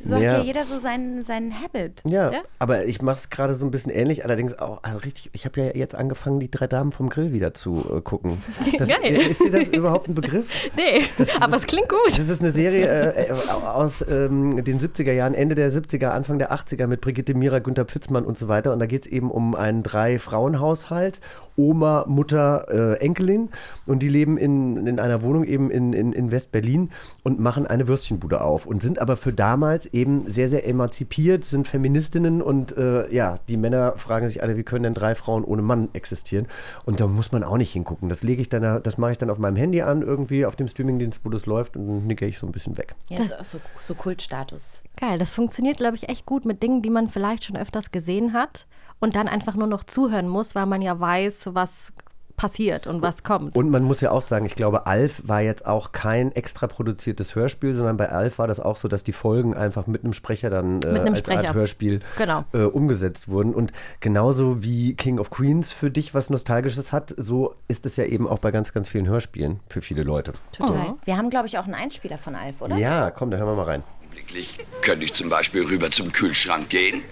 [0.04, 0.32] So Ja.
[0.32, 2.02] hat ja jeder so seinen, seinen Habit.
[2.06, 2.40] Ja, Ja.
[2.58, 5.60] aber ich mache es gerade so ein bisschen ähnlich, allerdings auch, also richtig, ich habe
[5.62, 8.42] ja jetzt angefangen, die drei Damen vom Grill wieder zu äh, gucken.
[8.78, 8.98] Das, Geil.
[9.02, 10.46] äh, Ist dir das überhaupt ein Begriff?
[10.76, 11.04] Nee,
[11.40, 11.98] aber es klingt gut.
[12.08, 13.32] Das ist eine Serie äh, äh,
[13.64, 17.84] aus ähm, den 70er Jahren, Ende der 70er, Anfang der 80er mit Brigitte Mira, Günter
[17.86, 18.72] Pfitzmann und so weiter.
[18.72, 21.20] Und da geht es eben um einen Drei-Frauen-Haushalt,
[21.56, 23.50] Oma, Mutter, äh, Enkelin.
[23.86, 26.90] Und die leben in, in einer Wohnung eben in, in, in West-Berlin
[27.22, 31.68] und machen eine Würstchenbude auf und sind aber für damals eben sehr, sehr emanzipiert, sind
[31.68, 35.62] Feministinnen und äh, ja, die Männer fragen sich alle, wie können denn drei Frauen ohne
[35.62, 36.46] Mann existieren?
[36.84, 38.08] Und da muss man auch nicht hingucken.
[38.08, 40.68] Das lege ich dann, das mache ich dann auf meinem Handy an, irgendwie auf dem
[40.68, 42.94] Streamingdienst, wo das läuft und dann nicke ich so ein bisschen weg.
[43.08, 44.82] Ja, so, so Kultstatus.
[44.96, 48.32] Geil, das funktioniert, glaube ich, echt gut mit Dingen, die man vielleicht schon öfters gesehen
[48.32, 48.66] hat
[49.02, 51.92] und dann einfach nur noch zuhören muss, weil man ja weiß, was
[52.36, 53.54] passiert und was kommt.
[53.56, 57.34] Und man muss ja auch sagen, ich glaube, Alf war jetzt auch kein extra produziertes
[57.34, 60.48] Hörspiel, sondern bei Alf war das auch so, dass die Folgen einfach mit einem Sprecher
[60.50, 61.48] dann äh, einem als Sprecher.
[61.48, 62.44] Art Hörspiel Genau.
[62.52, 63.54] äh, umgesetzt wurden.
[63.54, 68.04] Und genauso wie King of Queens für dich was Nostalgisches hat, so ist es ja
[68.04, 70.32] eben auch bei ganz, ganz vielen Hörspielen für viele Leute.
[70.52, 70.94] Total.
[71.04, 72.76] Wir haben, glaube ich, auch einen Einspieler von Alf, oder?
[72.76, 73.82] Ja, komm, da hören wir mal rein.
[74.04, 77.02] Augenblicklich könnte ich zum Beispiel rüber zum Kühlschrank gehen,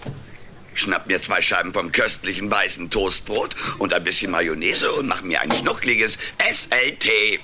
[0.73, 5.41] schnapp mir zwei Scheiben vom köstlichen weißen Toastbrot und ein bisschen Mayonnaise und mach mir
[5.41, 7.39] ein schnuckliges SLT.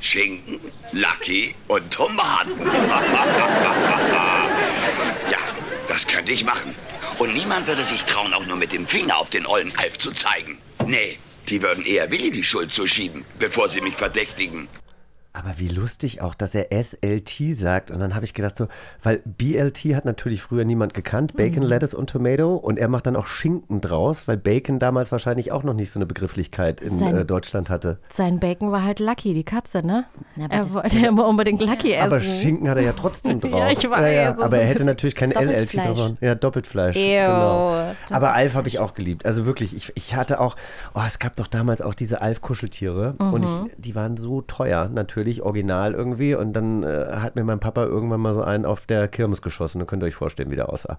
[0.00, 0.58] Schinken,
[0.92, 2.52] Lucky und Tomaten.
[5.30, 5.38] ja,
[5.88, 6.74] das könnte ich machen.
[7.18, 10.12] Und niemand würde sich trauen, auch nur mit dem Finger auf den ollen Alf zu
[10.12, 10.56] zeigen.
[10.86, 11.18] Nee,
[11.50, 14.68] die würden eher Willi die Schuld zuschieben, bevor sie mich verdächtigen.
[15.32, 17.92] Aber wie lustig auch, dass er SLT sagt.
[17.92, 18.66] Und dann habe ich gedacht so,
[19.04, 21.68] weil BLT hat natürlich früher niemand gekannt, Bacon, Mhm.
[21.68, 22.56] Lettuce und Tomato.
[22.56, 25.98] Und er macht dann auch Schinken draus, weil Bacon damals wahrscheinlich auch noch nicht so
[25.98, 28.00] eine Begrifflichkeit in Sein- äh, Deutschland hatte.
[28.12, 30.04] Sein Bacon war halt Lucky, die Katze, ne?
[30.34, 32.06] Ja, aber er wollte immer unbedingt Lucky essen.
[32.06, 33.52] Aber Schinken hat er ja trotzdem drauf.
[33.52, 34.36] Ja, ich weiß, Ja, ja.
[34.36, 35.96] so Aber er hätte natürlich kein LLT Doppelfleisch.
[35.96, 36.10] drauf.
[36.20, 36.96] Ja, Doppeltfleisch.
[36.96, 37.00] Ew.
[37.00, 37.92] Genau.
[38.10, 39.24] Aber Alf habe ich auch geliebt.
[39.24, 40.56] Also wirklich, ich, ich hatte auch,
[40.94, 43.14] oh, es gab doch damals auch diese Alf-Kuscheltiere.
[43.18, 43.66] Und Mhm.
[43.68, 46.34] ich, die waren so teuer, natürlich, original irgendwie.
[46.34, 49.78] Und dann äh, hat mir mein Papa irgendwann mal so einen auf der Kirmes geschossen.
[49.78, 50.98] Da könnt ihr euch vorstellen, wie der aussah.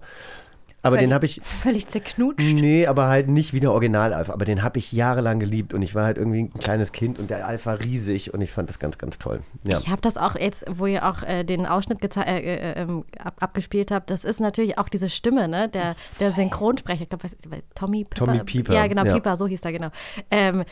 [0.84, 2.54] Aber den habe ich, Völlig zerknutscht.
[2.60, 4.30] nee, aber halt nicht wie der Original-Alf.
[4.30, 5.74] Aber den habe ich jahrelang geliebt.
[5.74, 8.34] Und ich war halt irgendwie ein kleines Kind und der Alf war riesig.
[8.34, 9.42] Und ich fand das ganz, ganz toll.
[9.62, 9.78] Ja.
[9.78, 13.04] Ich habe das auch jetzt, wo ihr auch äh, den Ausschnitt geze- äh, äh, ähm,
[13.22, 15.68] ab, abgespielt habt, das ist natürlich auch diese Stimme, ne?
[15.68, 17.28] Der, der Synchronsprecher, ich glaube,
[17.76, 18.26] Tommy Pieper?
[18.26, 19.14] Tommy Pieper, Ja, genau, ja.
[19.14, 19.90] Pieper, so hieß er, genau.
[20.32, 20.64] Ähm,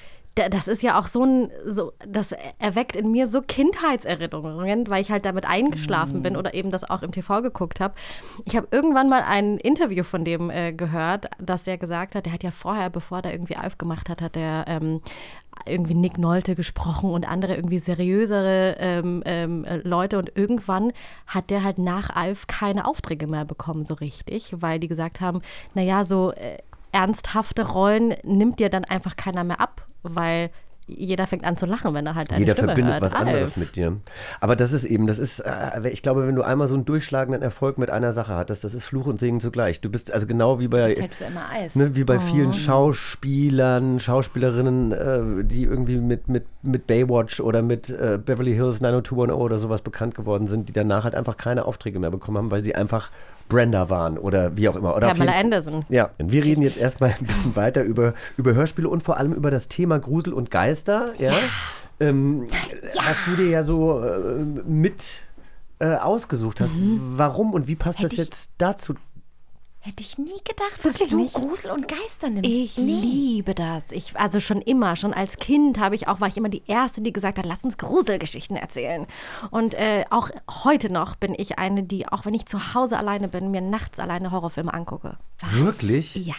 [0.48, 5.10] das ist ja auch so ein, so, das erweckt in mir so Kindheitserinnerungen, weil ich
[5.10, 7.94] halt damit eingeschlafen bin oder eben das auch im TV geguckt habe.
[8.44, 12.32] Ich habe irgendwann mal ein Interview von dem äh, gehört, dass der gesagt hat, der
[12.32, 15.00] hat ja vorher, bevor der irgendwie Alf gemacht hat, hat er ähm,
[15.66, 20.18] irgendwie Nick Nolte gesprochen und andere irgendwie seriösere ähm, ähm, äh, Leute.
[20.18, 20.92] Und irgendwann
[21.26, 25.42] hat der halt nach Alf keine Aufträge mehr bekommen so richtig, weil die gesagt haben,
[25.74, 26.58] naja, so äh,
[26.92, 30.50] ernsthafte Rollen nimmt dir dann einfach keiner mehr ab, weil
[30.92, 33.02] jeder fängt an zu lachen, wenn er halt deine Jeder Stimme verbindet hört.
[33.02, 33.56] was anderes Alf.
[33.58, 33.98] mit dir.
[34.40, 37.42] Aber das ist eben, das ist, äh, ich glaube, wenn du einmal so einen durchschlagenden
[37.42, 39.80] Erfolg mit einer Sache hattest, das ist Fluch und Segen zugleich.
[39.80, 42.20] Du bist also genau wie bei, halt ne, wie bei Oh.
[42.20, 48.80] vielen Schauspielern, Schauspielerinnen, äh, die irgendwie mit, mit, mit Baywatch oder mit äh, Beverly Hills
[48.80, 52.50] 90210 oder sowas bekannt geworden sind, die danach halt einfach keine Aufträge mehr bekommen haben,
[52.50, 53.10] weil sie einfach
[53.50, 54.96] Brenda waren oder wie auch immer.
[54.96, 55.84] Oder Pamela jeden- Anderson.
[55.90, 59.50] ja, wir reden jetzt erstmal ein bisschen weiter über, über Hörspiele und vor allem über
[59.50, 61.12] das Thema Grusel und Geister.
[61.18, 61.34] Ja.
[62.00, 62.46] Ähm,
[62.98, 65.20] Hast du dir ja so äh, mit
[65.80, 66.72] äh, ausgesucht hast.
[66.74, 68.04] Warum und wie passt Mhm.
[68.04, 68.94] Hätte das jetzt dazu?
[69.82, 71.32] Hätte ich nie gedacht, dass Wirklich du nicht?
[71.32, 72.50] Grusel und Geister nimmst.
[72.50, 73.82] Ich liebe das.
[73.90, 77.00] Ich, also schon immer, schon als Kind habe ich auch, war ich immer die Erste,
[77.00, 79.06] die gesagt hat, lass uns Gruselgeschichten erzählen.
[79.50, 80.28] Und äh, auch
[80.64, 83.98] heute noch bin ich eine, die, auch wenn ich zu Hause alleine bin, mir nachts
[83.98, 85.16] alleine Horrorfilme angucke.
[85.52, 86.14] Wirklich?
[86.14, 86.34] Ja.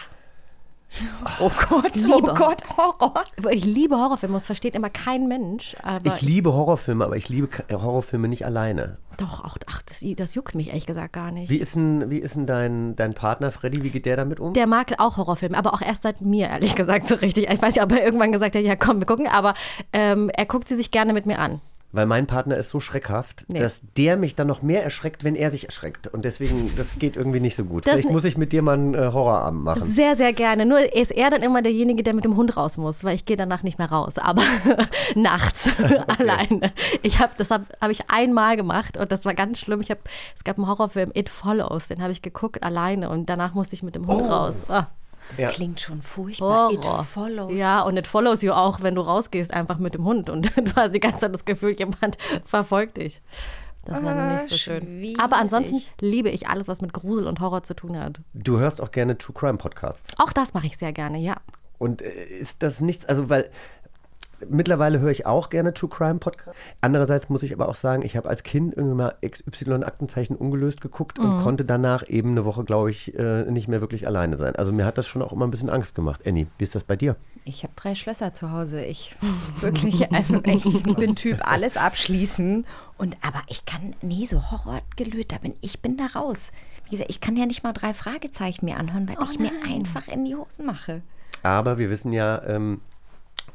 [1.39, 2.33] Oh Gott, oh Liebe.
[2.35, 3.23] Gott, Horror.
[3.51, 5.75] Ich liebe Horrorfilme, das versteht immer kein Mensch.
[5.83, 8.97] Aber Ich liebe Horrorfilme, aber ich liebe Horrorfilme nicht alleine.
[9.17, 11.49] doch, auch, ach, das, das juckt mich ehrlich gesagt gar nicht.
[11.49, 13.83] Wie ist denn, wie ist denn dein, dein Partner Freddy?
[13.83, 14.53] Wie geht der damit um?
[14.53, 17.49] Der mag auch Horrorfilme, aber auch erst seit mir, ehrlich gesagt, so richtig.
[17.49, 19.53] Ich weiß nicht, ob er irgendwann gesagt hat, ja komm, wir gucken, aber
[19.93, 21.61] ähm, er guckt sie sich gerne mit mir an.
[21.93, 23.59] Weil mein Partner ist so schreckhaft, Nee.
[23.59, 26.07] dass der mich dann noch mehr erschreckt, wenn er sich erschreckt.
[26.07, 27.85] Und deswegen, das geht irgendwie nicht so gut.
[27.85, 29.83] Das Vielleicht muss ich mit dir mal einen äh, Horrorabend machen.
[29.91, 30.65] Sehr, sehr gerne.
[30.65, 33.35] Nur ist er dann immer derjenige, der mit dem Hund raus muss, weil ich gehe
[33.35, 34.17] danach nicht mehr raus.
[34.17, 34.43] Aber
[35.15, 35.69] nachts
[36.19, 36.71] alleine.
[37.01, 39.81] Ich habe das habe hab ich einmal gemacht und das war ganz schlimm.
[39.81, 39.99] Ich hab,
[40.35, 43.83] es gab einen Horrorfilm It Follows, den habe ich geguckt alleine und danach musste ich
[43.83, 44.53] mit dem Hund raus.
[44.69, 44.87] Ah,
[45.31, 45.49] Das Ja.
[45.49, 46.71] klingt schon furchtbar.
[46.71, 47.03] It Horror.
[47.03, 47.51] follows.
[47.57, 50.75] Ja, und it follows you auch, wenn du rausgehst, einfach mit dem Hund und du
[50.75, 53.21] hast die ganze Zeit das Gefühl, jemand verfolgt dich.
[53.85, 54.81] Das war dann nicht so schön.
[54.83, 55.19] schwierig.
[55.19, 58.21] Aber ansonsten liebe ich alles, was mit Grusel und Horror zu tun hat.
[58.35, 60.13] Du hörst auch gerne True Crime Podcasts.
[60.19, 61.37] Auch das mache ich sehr gerne, ja.
[61.79, 63.49] Und äh, ist das nichts, also weil
[64.49, 66.59] mittlerweile höre ich auch gerne True Crime Podcasts.
[66.81, 70.81] Andererseits muss ich aber auch sagen, ich habe als Kind irgendwie mal XY Aktenzeichen ungelöst
[70.81, 71.41] geguckt und Mhm.
[71.41, 74.55] konnte danach eben eine Woche, glaube ich, äh, nicht mehr wirklich alleine sein.
[74.55, 76.21] Also mir hat das schon auch immer ein bisschen Angst gemacht.
[76.25, 77.15] Annie, wie ist das bei dir?
[77.45, 78.83] Ich habe drei Schlösser zu Hause.
[78.85, 79.15] Ich
[79.61, 82.65] wirklich, also ich bin Typ alles abschließen.
[82.97, 86.49] Und aber ich kann, nee, so Horrorgelöt, da bin ich bin da raus.
[86.85, 90.07] Wie gesagt, ich kann ja nicht mal drei Fragezeichen mir anhören, weil ich mir einfach
[90.07, 91.01] in die Hosen mache.
[91.43, 92.81] Aber wir wissen ja, ähm,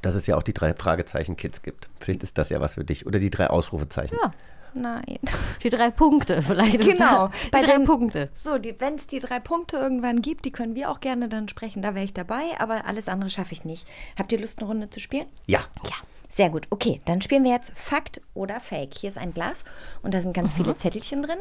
[0.03, 1.89] dass es ja auch die drei Fragezeichen Kids gibt.
[2.01, 3.07] Vielleicht ist das ja was für dich.
[3.07, 4.17] Oder die drei Ausrufezeichen.
[4.23, 4.33] Ja.
[4.75, 5.19] Nein.
[5.63, 6.75] Die drei Punkte, vielleicht.
[6.81, 7.29] ist Genau.
[7.47, 8.29] Die Bei drei den- Punkte.
[8.35, 11.81] So, wenn es die drei Punkte irgendwann gibt, die können wir auch gerne dann sprechen.
[11.81, 13.89] Da wäre ich dabei, aber alles andere schaffe ich nicht.
[14.19, 15.25] Habt ihr Lust, eine Runde zu spielen?
[15.47, 15.61] Ja.
[15.85, 15.95] Ja,
[16.37, 16.67] sehr gut.
[16.69, 18.93] Okay, dann spielen wir jetzt Fakt oder Fake.
[18.93, 19.65] Hier ist ein Glas
[20.03, 21.39] und da sind ganz viele Zettelchen drin.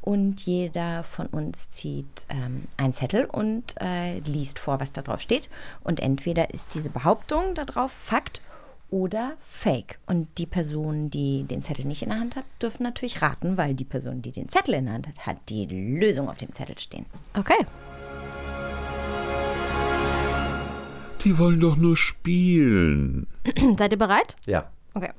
[0.00, 5.20] Und jeder von uns zieht ähm, einen Zettel und äh, liest vor, was da drauf
[5.20, 5.50] steht.
[5.84, 8.40] Und entweder ist diese Behauptung da drauf Fakt
[8.88, 9.98] oder Fake.
[10.06, 13.74] Und die Person, die den Zettel nicht in der Hand hat, dürfen natürlich raten, weil
[13.74, 16.78] die Person, die den Zettel in der Hand hat, hat die Lösung auf dem Zettel
[16.78, 17.04] stehen.
[17.34, 17.66] Okay.
[21.24, 23.26] Die wollen doch nur spielen.
[23.78, 24.36] Seid ihr bereit?
[24.46, 24.70] Ja.
[24.94, 25.10] Okay.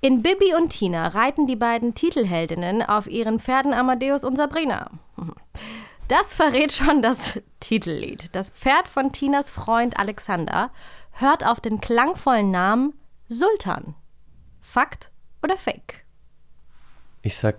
[0.00, 4.90] In Bibi und Tina reiten die beiden Titelheldinnen auf ihren Pferden Amadeus und Sabrina.
[5.16, 5.34] Mhm.
[6.08, 8.28] Das verrät schon das Titellied.
[8.32, 10.70] Das Pferd von Tinas Freund Alexander
[11.12, 12.92] hört auf den klangvollen Namen
[13.28, 13.94] Sultan.
[14.60, 15.10] Fakt
[15.42, 16.04] oder Fake?
[17.22, 17.56] Ich sag,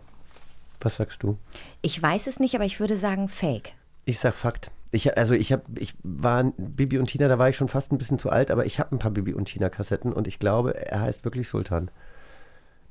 [0.79, 1.39] was sagst du?
[1.81, 3.73] Ich weiß es nicht, aber ich würde sagen Fake.
[4.05, 4.69] Ich sag Fakt.
[4.95, 7.97] Ich, also ich habe, ich war Bibi und Tina, da war ich schon fast ein
[7.97, 10.73] bisschen zu alt, aber ich habe ein paar Bibi und Tina Kassetten und ich glaube,
[10.73, 11.91] er heißt wirklich Sultan.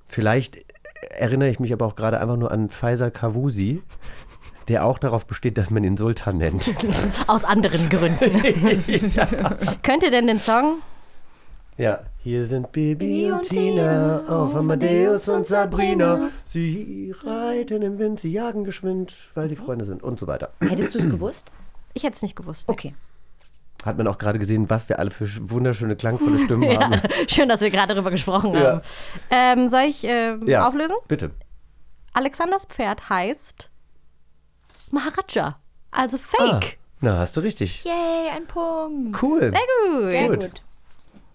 [0.06, 0.58] Vielleicht
[1.10, 3.82] erinnere ich mich aber auch gerade einfach nur an Faisal Kavusi,
[4.68, 6.74] der auch darauf besteht, dass man ihn Sultan nennt.
[7.26, 8.42] Aus anderen Gründen.
[9.82, 10.82] Könnt ihr denn den Song?
[11.78, 16.28] Ja, hier sind Bibi Bibi und Tina, auf Amadeus und Sabrina.
[16.50, 20.50] Sie reiten im Wind, sie jagen geschwind, weil sie Freunde sind und so weiter.
[20.60, 21.50] Hättest du es gewusst?
[21.94, 22.68] Ich hätte es nicht gewusst.
[22.68, 22.94] Okay.
[23.84, 27.00] Hat man auch gerade gesehen, was wir alle für sch- wunderschöne, klangvolle Stimmen Ja, haben.
[27.28, 28.60] schön, dass wir gerade darüber gesprochen Ja.
[28.60, 28.80] haben.
[29.30, 30.96] Ähm, soll ich ähm, Ja, auflösen?
[31.08, 31.30] Bitte.
[32.12, 33.70] Alexanders Pferd heißt
[34.90, 35.58] Maharaja.
[35.90, 36.78] Also Ah, Fake.
[37.00, 37.84] na, hast du richtig.
[37.84, 39.22] Yay, ein Punkt.
[39.22, 39.40] Cool.
[39.40, 39.50] Sehr
[40.00, 40.10] gut.
[40.10, 40.40] Sehr Gut.
[40.40, 40.62] gut.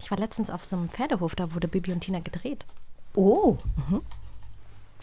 [0.01, 2.65] Ich war letztens auf so einem Pferdehof, da wurde Bibi und Tina gedreht.
[3.15, 3.57] Oh,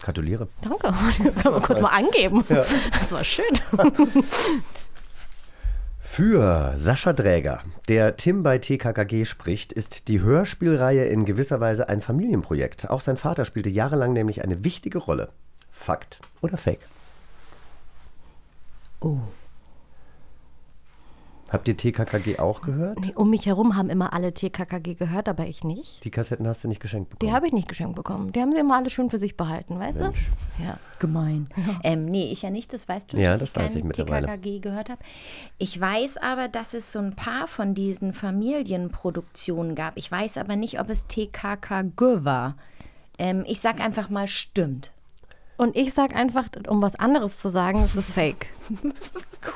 [0.01, 0.47] Gratuliere.
[0.61, 0.93] Danke.
[1.41, 2.43] Kann man kurz mal angeben.
[2.47, 3.45] Das war schön.
[6.09, 12.01] Für Sascha Dräger, der Tim bei TKKG spricht, ist die Hörspielreihe in gewisser Weise ein
[12.01, 12.89] Familienprojekt.
[12.89, 15.29] Auch sein Vater spielte jahrelang nämlich eine wichtige Rolle.
[15.69, 16.79] Fakt oder Fake?
[18.99, 19.19] Oh.
[21.49, 22.99] Habt ihr TKKG auch gehört?
[22.99, 26.03] Nee, um mich herum haben immer alle TKKG gehört, aber ich nicht.
[26.03, 27.33] Die Kassetten hast du nicht geschenkt Die bekommen.
[27.35, 28.31] habe ich nicht geschenkt bekommen.
[28.33, 30.27] Die haben sie immer alle schön für sich behalten, weißt Mensch.
[30.57, 30.63] du?
[30.63, 30.77] Ja.
[30.99, 31.47] gemein.
[31.83, 33.83] Ähm, nee, ich ja nicht, das weißt du, Ja, dass das ich weiß ich.
[33.83, 35.01] TKKG gehört habe.
[35.57, 39.97] Ich weiß aber, dass es so ein paar von diesen Familienproduktionen gab.
[39.97, 42.55] Ich weiß aber nicht, ob es TKKG war.
[43.19, 44.91] Ähm, ich sag einfach mal, stimmt.
[45.57, 48.47] Und ich sage einfach, um was anderes zu sagen, es ist Fake.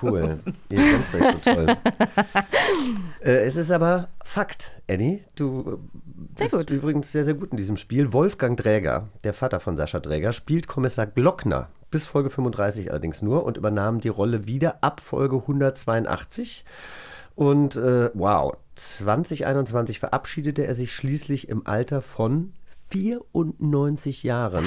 [0.01, 0.39] Cool.
[0.69, 1.67] Ihr kennst euch so toll.
[3.21, 5.21] äh, es ist aber Fakt, Annie.
[5.35, 5.79] Du
[6.37, 6.71] Sehr bist gut.
[6.71, 8.13] übrigens sehr, sehr gut in diesem Spiel.
[8.13, 11.69] Wolfgang Dräger, der Vater von Sascha Dräger, spielt Kommissar Glockner.
[11.91, 16.65] Bis Folge 35 allerdings nur und übernahm die Rolle wieder ab Folge 182.
[17.35, 22.53] Und äh, wow, 2021 verabschiedete er sich schließlich im Alter von
[22.89, 24.65] 94 Jahren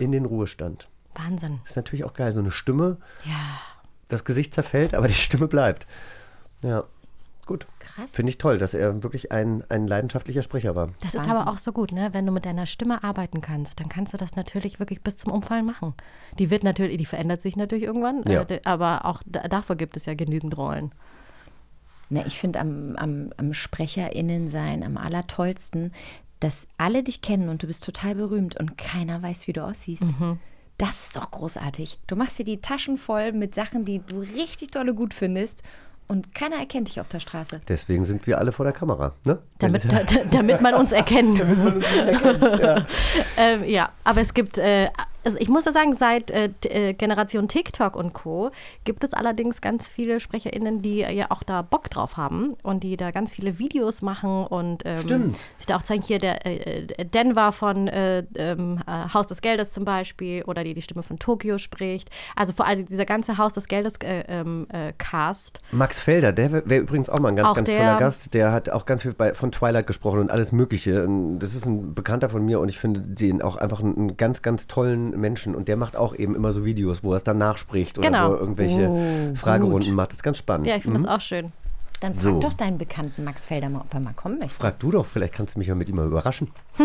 [0.00, 0.88] in den Ruhestand.
[1.14, 1.60] Wahnsinn.
[1.66, 2.96] Ist natürlich auch geil, so eine Stimme.
[3.24, 3.60] Ja.
[4.08, 5.86] Das Gesicht zerfällt, aber die Stimme bleibt.
[6.62, 6.84] Ja,
[7.46, 7.66] gut.
[7.80, 8.12] Krass.
[8.12, 10.88] Finde ich toll, dass er wirklich ein, ein leidenschaftlicher Sprecher war.
[11.00, 11.32] Das ist Wahnsinn.
[11.36, 12.10] aber auch so gut, ne?
[12.12, 15.32] Wenn du mit deiner Stimme arbeiten kannst, dann kannst du das natürlich wirklich bis zum
[15.32, 15.92] Umfallen machen.
[16.38, 18.42] Die wird natürlich, die verändert sich natürlich irgendwann, Ja.
[18.42, 20.92] äh, aber auch da, dafür gibt es ja genügend Rollen.
[22.08, 25.92] Na, ich finde am, am, am SprecherInnen sein am allertollsten,
[26.42, 30.04] dass alle dich kennen und du bist total berühmt und keiner weiß, wie du aussiehst.
[30.78, 32.00] Das ist doch großartig.
[32.06, 35.62] Du machst dir die Taschen voll mit Sachen, die du richtig dolle gut findest
[36.08, 37.60] und keiner erkennt dich auf der Straße.
[37.68, 39.14] Deswegen sind wir alle vor der Kamera.
[39.24, 39.38] Ne?
[39.60, 41.40] Damit, da, da- damit man uns erkennt.
[43.36, 44.88] ähm, ja, aber es gibt, äh,
[45.24, 48.50] also ich muss ja sagen, seit äh, äh, Generation TikTok und Co.
[48.84, 52.96] gibt es allerdings ganz viele SprecherInnen, die ja auch da Bock drauf haben und die
[52.96, 55.36] da ganz viele Videos machen und ähm, Stimmt.
[55.58, 59.40] sich da auch zeigen, hier der äh, äh, Denver von äh, ähm, äh, Haus des
[59.40, 62.10] Geldes zum Beispiel oder die die Stimme von Tokio spricht.
[62.36, 65.60] Also vor allem dieser ganze Haus des Geldes äh, ähm, äh, Cast.
[65.72, 68.34] Max Felder, der wäre wär übrigens auch mal ein ganz, Auch ganz der- toller Gast.
[68.34, 71.04] Der hat auch ganz viel bei, von Twilight gesprochen und alles Mögliche.
[71.04, 74.16] Und Das ist ein Bekannter von mir und ich finde den auch einfach einen, einen
[74.16, 75.54] ganz, ganz tollen Menschen.
[75.54, 78.30] Und der macht auch eben immer so Videos, wo er es dann nachspricht oder Genau.
[78.30, 79.96] wo er irgendwelche Oh, Fragerunden gut.
[79.96, 80.10] macht.
[80.10, 80.66] Das ist ganz spannend.
[80.66, 81.52] Ja, ich finde das auch schön.
[82.00, 82.40] Dann frag So.
[82.40, 84.54] doch deinen Bekannten Max Felder mal, ob er mal kommen möchte.
[84.54, 86.48] Frag du doch, vielleicht kannst du mich ja mit ihm mal überraschen.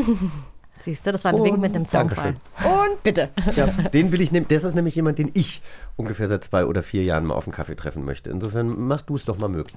[0.88, 2.38] Siehst du, das war ein Wink mit dem Zaunfall.
[2.56, 2.90] Dankeschön.
[2.90, 3.30] Und bitte.
[3.58, 4.46] Ja, den will ich nehmen.
[4.48, 5.62] Das ist nämlich jemand, den ich
[5.98, 8.30] ungefähr seit zwei oder vier Jahren mal auf einen Kaffee treffen möchte.
[8.30, 9.76] Insofern mach du es doch mal möglich.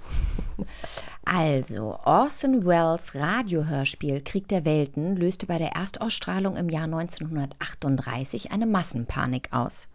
[1.25, 8.66] Also, Orson Welles Radiohörspiel Krieg der Welten löste bei der Erstausstrahlung im Jahr 1938 eine
[8.66, 9.88] Massenpanik aus.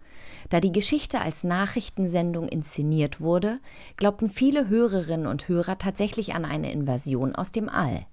[0.50, 3.60] Da die Geschichte als Nachrichtensendung inszeniert wurde,
[3.96, 8.06] glaubten viele Hörerinnen und Hörer tatsächlich an eine Invasion aus dem All.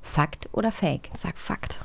[0.00, 1.10] Fakt oder Fake?
[1.14, 1.78] Sag Fakt.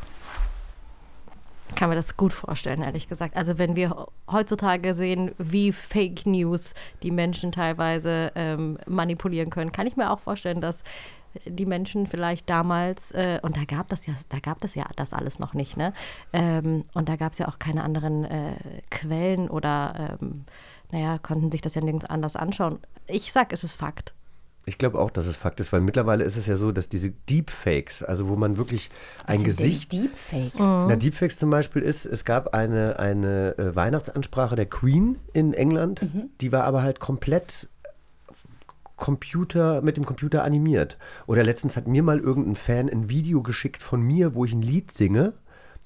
[1.77, 3.37] Ich kann mir das gut vorstellen, ehrlich gesagt.
[3.37, 9.85] Also wenn wir heutzutage sehen, wie Fake News die Menschen teilweise ähm, manipulieren können, kann
[9.85, 10.83] ich mir auch vorstellen, dass
[11.45, 15.13] die Menschen vielleicht damals, äh, und da gab das ja, da gab das ja das
[15.13, 15.93] alles noch nicht, ne?
[16.33, 18.55] Ähm, und da gab es ja auch keine anderen äh,
[18.89, 20.45] Quellen oder ähm,
[20.91, 22.79] naja, konnten sich das ja nirgends anders anschauen.
[23.05, 24.15] Ich sag, es ist Fakt.
[24.67, 27.09] Ich glaube auch, dass es Fakt ist, weil mittlerweile ist es ja so, dass diese
[27.09, 28.89] Deepfakes, also wo man wirklich
[29.25, 29.93] ein Was sind denn Gesicht.
[29.93, 30.59] Deepfakes.
[30.59, 36.11] Na, Deepfakes zum Beispiel ist, es gab eine, eine äh, Weihnachtsansprache der Queen in England,
[36.41, 37.69] die war aber halt komplett
[38.97, 40.97] Computer, mit dem Computer animiert.
[41.27, 44.61] Oder letztens hat mir mal irgendein Fan ein Video geschickt von mir, wo ich ein
[44.61, 45.33] Lied singe.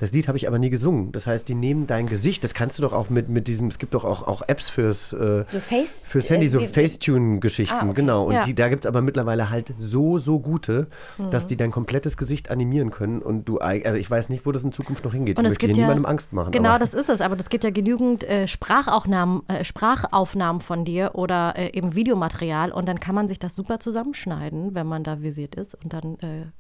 [0.02, 1.12] Das Lied habe ich aber nie gesungen.
[1.14, 2.44] Das heißt, die nehmen dein Gesicht.
[2.44, 3.68] Das kannst du doch auch mit, mit diesem.
[3.68, 7.76] Es gibt doch auch, auch Apps fürs, äh, So Face- fürs Handy, so äh, Facetune-Geschichten.
[7.80, 7.94] Ah, okay.
[7.94, 8.26] Genau.
[8.26, 8.44] Und Ja.
[8.46, 10.88] die, da gibt es aber mittlerweile halt so, so gute,
[11.18, 11.30] Mhm.
[11.30, 13.22] dass die dein komplettes Gesicht animieren können.
[13.22, 15.38] Und du, also ich weiß nicht, wo das in Zukunft noch hingeht.
[15.38, 16.52] Und ich es möchte gibt hier ja, niemandem Angst machen.
[16.52, 17.22] Genau, das ist es.
[17.22, 22.72] Aber es gibt ja genügend äh, Sprachaufnahmen, äh, Sprachaufnahmen von dir oder äh, eben Videomaterial.
[22.72, 25.76] Und dann kann man sich das super zusammenschneiden, wenn man da visiert ist.
[25.84, 26.18] Und dann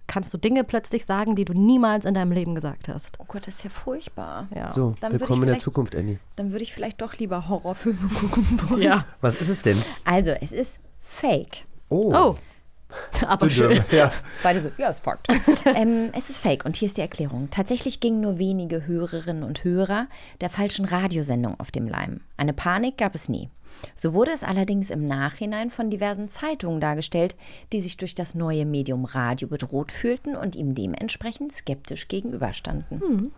[0.07, 3.17] kannst du Dinge plötzlich sagen, die du niemals in deinem Leben gesagt hast.
[3.31, 4.49] Oh Gott, das ist ja furchtbar.
[4.53, 4.69] Ja.
[4.69, 6.19] So, Dann würde willkommen ich in der vielleicht- Zukunft, Annie.
[6.35, 8.81] Dann würde ich vielleicht doch lieber Horrorfilme gucken wollen.
[8.81, 9.05] Ja.
[9.21, 9.81] Was ist es denn?
[10.03, 11.63] Also, es ist fake.
[11.87, 12.13] Oh.
[12.13, 12.35] Oh.
[13.25, 13.81] Aber schön.
[13.89, 14.11] Ja.
[14.43, 15.27] Beide so, ja, ist Fakt.
[15.75, 17.49] ähm, es ist fake und hier ist die Erklärung.
[17.51, 20.07] Tatsächlich gingen nur wenige Hörerinnen und Hörer
[20.41, 22.19] der falschen Radiosendung auf dem Leim.
[22.35, 23.49] Eine Panik gab es nie.
[23.95, 27.35] So wurde es allerdings im Nachhinein von diversen Zeitungen dargestellt,
[27.73, 33.31] die sich durch das neue Medium Radio bedroht fühlten und ihm dementsprechend skeptisch gegenüberstanden.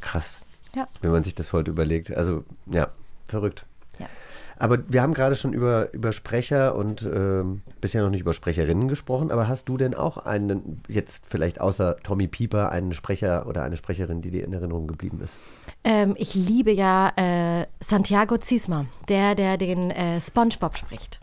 [0.00, 0.38] Krass.
[0.74, 0.88] Ja.
[1.02, 2.12] Wenn man sich das heute überlegt.
[2.12, 2.90] Also, ja,
[3.26, 3.64] verrückt.
[4.58, 8.88] Aber wir haben gerade schon über, über Sprecher und ähm, bisher noch nicht über Sprecherinnen
[8.88, 9.30] gesprochen.
[9.30, 13.76] Aber hast du denn auch einen, jetzt vielleicht außer Tommy Pieper, einen Sprecher oder eine
[13.76, 15.36] Sprecherin, die dir in Erinnerung geblieben ist?
[15.82, 21.20] Ähm, ich liebe ja äh, Santiago Ziesma, der, der den äh, SpongeBob spricht.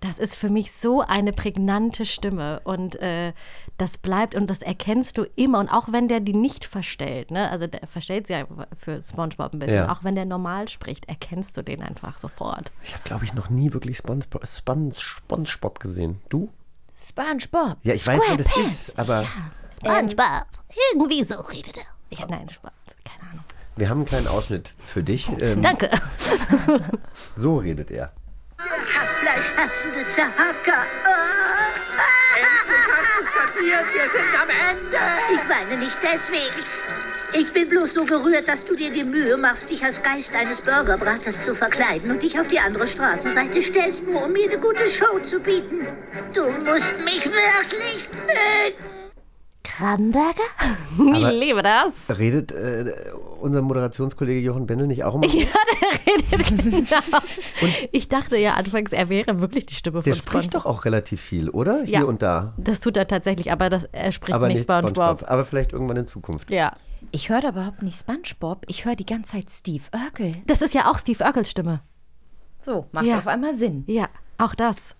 [0.00, 3.34] Das ist für mich so eine prägnante Stimme und äh,
[3.76, 5.58] das bleibt und das erkennst du immer.
[5.58, 7.50] Und auch wenn der die nicht verstellt, ne?
[7.50, 8.44] also der verstellt sie ja
[8.78, 9.92] für SpongeBob ein bisschen, Ja.
[9.92, 12.72] auch wenn der normal spricht, erkennst du den einfach sofort.
[12.82, 16.20] Ich habe, glaube ich, noch nie wirklich SpongeBob, Spon SpongeBob gesehen.
[16.30, 16.48] Du?
[16.96, 17.76] SpongeBob.
[17.82, 19.26] Ja, ich weiß, wer das ist, aber
[19.78, 20.46] SpongeBob,
[20.92, 21.84] irgendwie so redet er.
[22.08, 22.72] Ich, nein, Spaß,
[23.04, 23.44] keine Ahnung.
[23.76, 25.28] wir haben einen kleinen Ausschnitt für dich.
[25.42, 25.90] Ähm, Danke.
[27.34, 28.12] so redet er.
[29.30, 30.86] Hackfleisch hassende Zahacker.
[32.36, 34.98] Endlich hast du kapiert, wir sind am Ende.
[35.34, 36.66] Ich weine nicht deswegen.
[37.32, 40.60] Ich bin bloß so gerührt, dass du dir die Mühe machst, dich als Geist eines
[40.60, 44.88] Burgerbraters zu verkleiden und dich auf die andere Straßenseite stellst, nur um mir eine gute
[44.88, 45.86] Show zu bieten.
[46.34, 48.89] Du musst mich wirklich mögen.
[50.98, 52.18] Aber- Ich liebe das.
[52.18, 52.92] Redet äh,
[53.40, 55.26] unser Moderationskollege Jochen Bendel nicht auch immer?
[55.32, 55.46] Ja,
[55.80, 57.18] der redet genau.
[57.92, 60.62] ich dachte ja anfangs, er wäre wirklich die Stimme Der von spricht SpongeBob.
[60.64, 61.82] doch auch relativ viel, oder?
[61.82, 62.02] Hier Ja.
[62.04, 62.52] und da.
[62.58, 64.94] Das tut er tatsächlich, aber das, er spricht Aber nicht nicht SpongeBob.
[64.94, 65.30] SpongeBob.
[65.30, 66.50] Aber vielleicht irgendwann in Zukunft.
[66.50, 66.72] Ja.
[67.12, 70.34] Ich höre überhaupt nicht SpongeBob, ich höre die ganze Zeit Steve Urkel.
[70.46, 71.80] Das ist ja auch Steve Urkels Stimme.
[72.60, 73.18] So, macht Ja.
[73.18, 73.84] auf einmal Sinn.
[73.86, 74.94] Ja, auch das.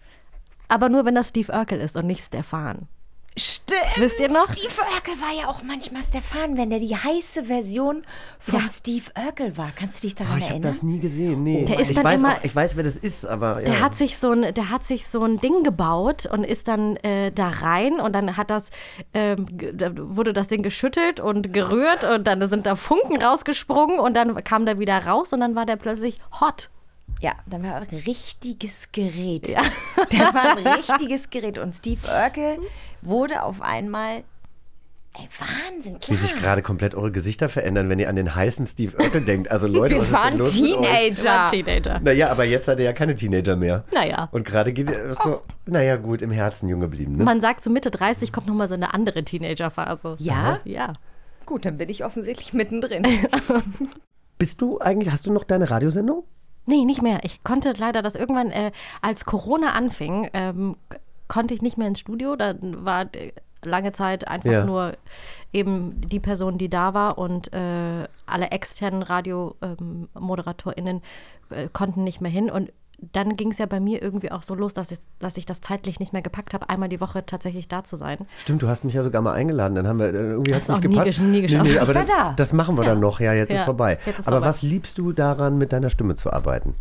[0.69, 2.88] Aber nur, wenn das Steve Urkel ist und nicht Stefan.
[3.37, 3.81] Stimmt.
[3.97, 4.53] Wisst ihr noch?
[4.53, 8.03] Steve Urkel war ja auch manchmal Stefan, wenn der die heiße Version
[8.40, 8.69] von Ja.
[8.77, 9.71] Steve Urkel war.
[9.75, 10.73] Kannst du dich Oh, daran ich habe erinnern?
[10.73, 11.43] das nie gesehen.
[11.45, 11.64] Nee.
[11.64, 13.66] Der ist ich, dann weiß immer- auch, ich weiß, wer das ist, aber ja.
[13.66, 16.97] Der hat sich so ein, der hat sich so ein Ding gebaut und ist dann
[16.97, 18.71] äh, da rein und dann hat das,
[19.14, 24.14] ähm, da wurde das Ding geschüttelt und gerührt und dann sind da Funken rausgesprungen und
[24.14, 26.69] dann kam der wieder raus und dann war der plötzlich hot.
[27.21, 29.47] Ja, dann war ein richtiges Gerät.
[29.49, 29.61] Ja.
[30.11, 31.59] Der war ein richtiges Gerät.
[31.59, 32.59] Und Steve Urkel
[33.03, 34.23] wurde auf einmal.
[35.19, 36.19] Ey, Wahnsinn, Wie klar.
[36.19, 39.51] sich gerade komplett eure Gesichter verändern, wenn ihr an den heißen Steve Urkel denkt.
[39.51, 41.17] Also Leute, Wir was ist denn waren los mit euch?
[41.17, 41.49] Teenager.
[41.51, 42.01] Teenager.
[42.01, 43.83] Naja, aber jetzt seid ihr ja keine Teenager mehr.
[43.93, 44.29] Naja.
[44.31, 47.17] Und gerade geht ihr so, naja gut, im Herzen jung geblieben.
[47.17, 47.25] Ne?
[47.25, 50.15] Man sagt, so Mitte 30 kommt nochmal so eine andere Teenagerphase.
[50.21, 50.61] Ja?
[50.65, 50.93] Ja.
[51.45, 53.03] Gut, dann bin ich offensichtlich mittendrin.
[54.39, 56.23] Bist du eigentlich, hast du noch deine Radiosendung?
[56.67, 57.19] Nee, nicht mehr.
[57.25, 58.71] Ich konnte leider das irgendwann, äh,
[59.03, 60.77] als Corona anfing, ähm,
[61.31, 62.37] konnte ich nicht mehr ins Studio.
[62.37, 63.07] Da war
[63.64, 64.64] lange Zeit einfach Ja.
[64.66, 64.93] nur
[65.53, 71.01] eben die Person, die da war und äh, alle externen RadiomoderatorInnen
[71.51, 72.51] äh, konnten nicht mehr hin.
[72.51, 72.73] Und
[73.12, 75.62] dann ging es ja bei mir irgendwie auch so los, dass ich, dass ich das
[75.62, 78.19] zeitlich nicht mehr gepackt habe, einmal die Woche tatsächlich da zu sein.
[78.38, 79.75] Stimmt, du hast mich ja sogar mal eingeladen.
[79.75, 81.19] Dann haben wir, äh, irgendwie hat es Hast nicht nie gepasst.
[81.19, 81.71] gesch- nie geschafft.
[81.71, 82.33] Ich aber war dann, da.
[82.37, 83.19] Das machen wir dann noch.
[83.21, 83.99] Ja, jetzt ist Ja, vorbei.
[84.05, 84.49] jetzt ist aber vorbei.
[84.49, 86.75] was liebst du daran, mit deiner Stimme zu arbeiten?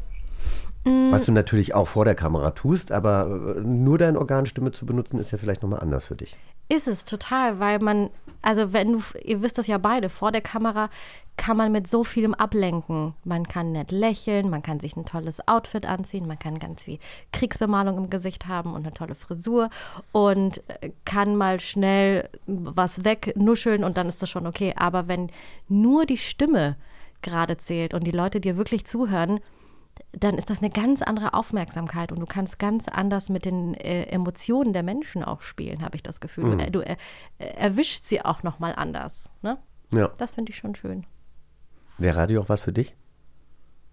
[0.85, 1.11] Mm.
[1.11, 5.19] Was du natürlich auch vor der Kamera tust, aber äh, nur deine Organstimme zu benutzen,
[5.19, 6.37] ist ja vielleicht nochmal anders für dich.
[6.69, 8.09] Ist es total, weil man,
[8.41, 10.89] also wenn du, ihr wisst das ja beide, vor der Kamera
[11.35, 13.13] kann man mit so vielem ablenken.
[13.23, 16.99] Man kann nett lächeln, man kann sich ein tolles Outfit anziehen, man kann ganz viel
[17.31, 19.69] Kriegsbemalung im Gesicht haben und eine tolle Frisur
[20.11, 24.73] und äh, kann mal schnell was wegnuscheln und dann ist das schon okay.
[24.75, 25.31] Aber wenn
[25.69, 26.75] nur die Stimme
[27.21, 29.39] gerade zählt und die Leute dir wirklich zuhören,
[30.11, 34.03] dann ist das eine ganz andere Aufmerksamkeit und du kannst ganz anders mit den äh,
[34.05, 36.57] Emotionen der Menschen auch spielen, habe ich das Gefühl.
[36.57, 36.97] Du, äh, du äh,
[37.37, 39.29] äh, erwischst sie auch nochmal anders.
[39.41, 39.57] Ne?
[39.93, 40.09] Ja.
[40.17, 41.05] Das finde ich schon schön.
[41.99, 42.95] Wäre Radio auch was für dich,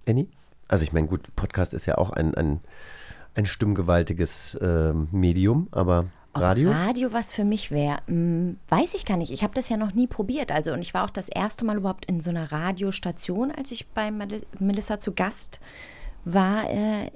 [0.09, 0.29] Annie?
[0.69, 2.61] Also ich meine, gut, Podcast ist ja auch ein, ein,
[3.35, 6.71] ein stimmgewaltiges ähm, Medium, aber Radio?
[6.71, 9.33] Radio was für mich wäre, hm, weiß ich gar nicht.
[9.33, 10.51] Ich habe das ja noch nie probiert.
[10.51, 13.87] Also und ich war auch das erste Mal überhaupt in so einer Radiostation, als ich
[13.89, 15.96] bei Mel- Melissa zu Gast war.
[16.65, 17.11] Äh,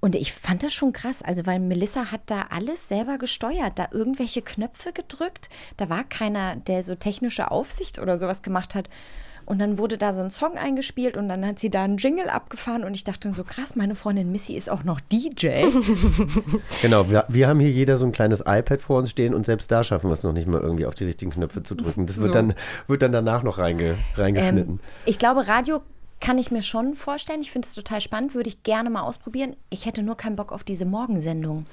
[0.00, 3.88] und ich fand das schon krass, also weil Melissa hat da alles selber gesteuert, da
[3.90, 5.48] irgendwelche Knöpfe gedrückt.
[5.78, 8.88] Da war keiner, der so technische Aufsicht oder sowas gemacht hat.
[9.46, 12.28] Und dann wurde da so ein Song eingespielt und dann hat sie da einen Jingle
[12.28, 15.48] abgefahren und ich dachte so krass, meine Freundin Missy ist auch noch DJ.
[16.82, 19.70] Genau, wir, wir haben hier jeder so ein kleines iPad vor uns stehen und selbst
[19.70, 22.06] da schaffen wir es noch nicht mal irgendwie auf die richtigen Knöpfe zu drücken.
[22.06, 22.32] Das wird, So.
[22.32, 22.54] dann,
[22.88, 24.74] wird dann danach noch reinge, reingeschnitten.
[24.74, 25.80] Ähm, ich glaube, Radio
[26.20, 27.40] kann ich mir schon vorstellen.
[27.42, 29.54] Ich finde es total spannend, würde ich gerne mal ausprobieren.
[29.70, 31.66] Ich hätte nur keinen Bock auf diese Morgensendung.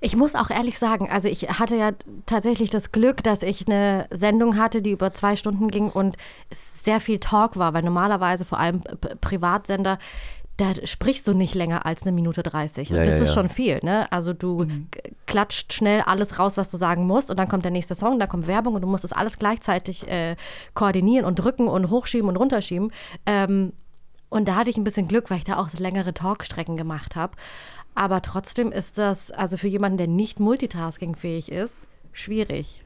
[0.00, 1.92] Ich muss auch ehrlich sagen, also ich hatte ja
[2.26, 6.16] tatsächlich das Glück, dass ich eine Sendung hatte, die über zwei Stunden ging und
[6.52, 8.82] sehr viel Talk war, weil normalerweise vor allem
[9.20, 9.98] Privatsender,
[10.56, 12.90] da sprichst du nicht länger als eine Minute 30.
[12.90, 13.34] Und Ja, das ja, ist ja.
[13.34, 14.10] schon viel, ne?
[14.10, 17.70] Also du k- klatscht schnell alles raus, was du sagen musst und dann kommt der
[17.70, 20.34] nächste Song, dann kommt Werbung und du musst das alles gleichzeitig äh,
[20.74, 22.90] koordinieren und drücken und hochschieben und runterschieben.
[23.24, 23.72] Ähm,
[24.30, 27.36] und da hatte ich ein bisschen Glück, weil ich da auch längere Talkstrecken gemacht habe.
[27.94, 31.87] Aber trotzdem ist das, also für jemanden, der nicht multitaskingfähig ist,
[32.18, 32.82] schwierig.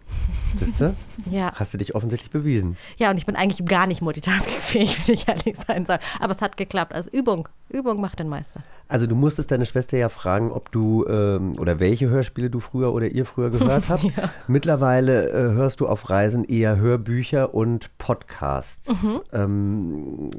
[0.56, 0.94] Siehst du?
[1.30, 1.52] Ja.
[1.54, 2.76] Hast du dich offensichtlich bewiesen.
[2.96, 5.98] Ja, und ich bin eigentlich gar nicht multitaskingfähig, wenn ich ehrlich sein soll.
[6.18, 6.92] Aber es hat geklappt.
[6.92, 7.48] Also Übung.
[7.68, 8.60] Übung macht den Meister.
[8.88, 12.92] Also du musstest deine Schwester ja fragen, ob du ähm, oder welche Hörspiele du früher
[12.92, 14.04] oder ihr früher gehört habt.
[14.48, 18.88] Mittlerweile äh, hörst du auf Reisen eher Hörbücher und Podcasts.
[18.88, 19.20] Mhm.
[19.32, 20.30] Ähm,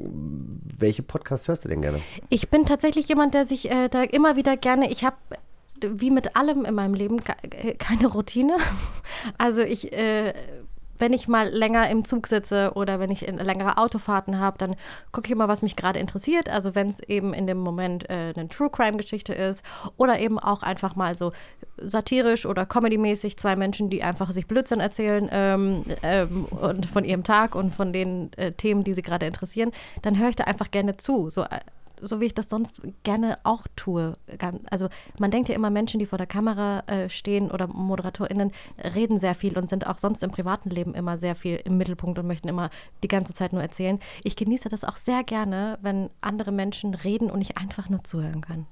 [0.78, 2.00] welche Podcasts hörst du denn gerne?
[2.28, 5.16] Ich bin tatsächlich jemand, der sich äh, da immer wieder gerne, ich habe
[5.94, 7.18] wie mit allem in meinem Leben
[7.50, 8.56] äh, keine Routine.
[9.38, 10.34] Also ich, äh,
[10.98, 14.76] wenn ich mal länger im Zug sitze oder wenn ich in, längere Autofahrten habe, dann
[15.12, 16.48] gucke ich immer, was mich gerade interessiert.
[16.48, 19.62] Also wenn es eben in dem Moment äh, eine True Crime Geschichte ist
[19.96, 21.32] oder eben auch einfach mal so
[21.78, 27.24] satirisch oder comedymäßig zwei Menschen, die einfach sich Blödsinn erzählen ähm, ähm, und von ihrem
[27.24, 29.72] Tag und von den äh, Themen, die sie gerade interessieren,
[30.02, 31.30] dann höre ich da einfach gerne zu.
[31.30, 31.60] So, äh,
[32.06, 34.16] so wie ich das sonst gerne auch tue.
[34.70, 34.88] Also
[35.18, 38.52] man denkt ja immer, Menschen, die vor der Kamera äh, stehen oder ModeratorInnen,
[38.94, 42.18] reden sehr viel und sind auch sonst im privaten Leben immer sehr viel im Mittelpunkt
[42.18, 42.70] und möchten immer
[43.02, 44.00] die ganze Zeit nur erzählen.
[44.22, 48.40] Ich genieße das auch sehr gerne, wenn andere Menschen reden und ich einfach nur zuhören
[48.40, 48.66] kann.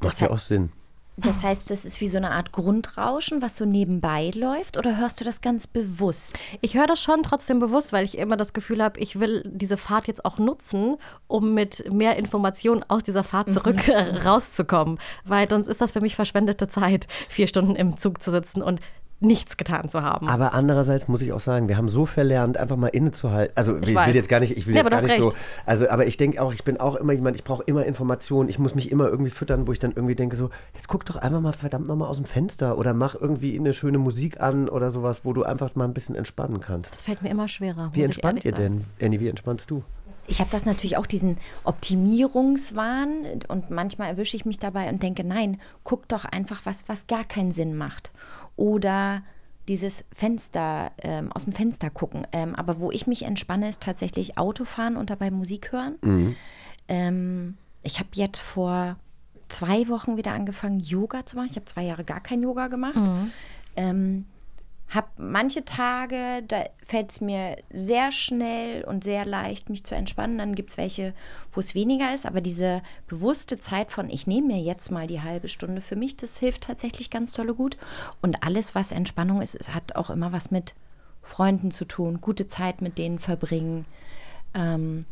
[0.00, 0.72] Macht ja auch Sinn.
[1.18, 5.20] Das heißt, das ist wie so eine Art Grundrauschen, was so nebenbei läuft, oder hörst
[5.20, 6.38] du das ganz bewusst?
[6.62, 9.76] Ich höre das schon trotzdem bewusst, weil ich immer das Gefühl habe, ich will diese
[9.76, 10.96] Fahrt jetzt auch nutzen,
[11.26, 14.98] um mit mehr Informationen aus dieser Fahrt zurück äh, rauszukommen.
[15.24, 18.80] Weil sonst ist das für mich verschwendete Zeit, vier Stunden im Zug zu sitzen und
[19.22, 20.28] nichts getan zu haben.
[20.28, 23.56] Aber andererseits muss ich auch sagen, wir haben so verlernt, einfach mal innezuhalten.
[23.56, 24.08] Also ich, weiß.
[24.08, 25.28] will jetzt gar nicht, ich will Nee, jetzt aber gar nicht so.
[25.30, 25.36] recht.
[25.66, 28.58] Also, aber ich denke auch, ich bin auch immer jemand, ich brauche immer Informationen, ich
[28.58, 31.40] muss mich immer irgendwie füttern, wo ich dann irgendwie denke, so, jetzt guck doch einfach
[31.40, 35.24] mal verdammt nochmal aus dem Fenster oder mach irgendwie eine schöne Musik an oder sowas,
[35.24, 36.90] wo du einfach mal ein bisschen entspannen kannst.
[36.92, 37.90] das fällt mir immer schwerer.
[37.92, 38.84] Wie ich entspannt ihr denn?
[39.00, 39.82] Annie, wie entspannst du?
[40.28, 43.10] Ich habe das natürlich auch diesen Optimierungswahn
[43.48, 47.24] und manchmal erwische ich mich dabei und denke, nein, guck doch einfach was, was gar
[47.24, 48.12] keinen Sinn macht.
[48.56, 49.22] Oder
[49.68, 52.26] dieses Fenster, ähm, aus dem Fenster gucken.
[52.32, 55.94] Ähm, aber wo ich mich entspanne, ist tatsächlich Autofahren und dabei Musik hören.
[56.88, 58.96] Ähm, ich habe jetzt vor
[59.48, 61.48] zwei Wochen wieder angefangen, Yoga zu machen.
[61.50, 62.96] Ich habe zwei Jahre gar kein Yoga gemacht.
[63.76, 64.26] Ähm,
[64.94, 70.38] habe manche Tage, da fällt es mir sehr schnell und sehr leicht, mich zu entspannen.
[70.38, 71.14] Dann gibt es welche,
[71.50, 72.26] wo es weniger ist.
[72.26, 76.16] Aber diese bewusste Zeit von, ich nehme mir jetzt mal die halbe Stunde für mich,
[76.16, 77.78] das hilft tatsächlich ganz tolle gut.
[78.20, 80.74] Und alles, was Entspannung ist, hat auch immer was mit
[81.22, 83.86] Freunden zu tun, gute Zeit mit denen verbringen.
[84.54, 85.06] Ähm,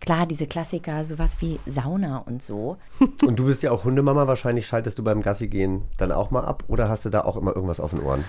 [0.00, 2.76] klar, diese Klassiker, sowas wie Sauna und so.
[3.26, 6.44] Und du bist ja auch Hundemama, wahrscheinlich schaltest du beim Gassi gehen dann auch mal
[6.44, 8.24] ab oder hast du da auch immer irgendwas auf den Ohren?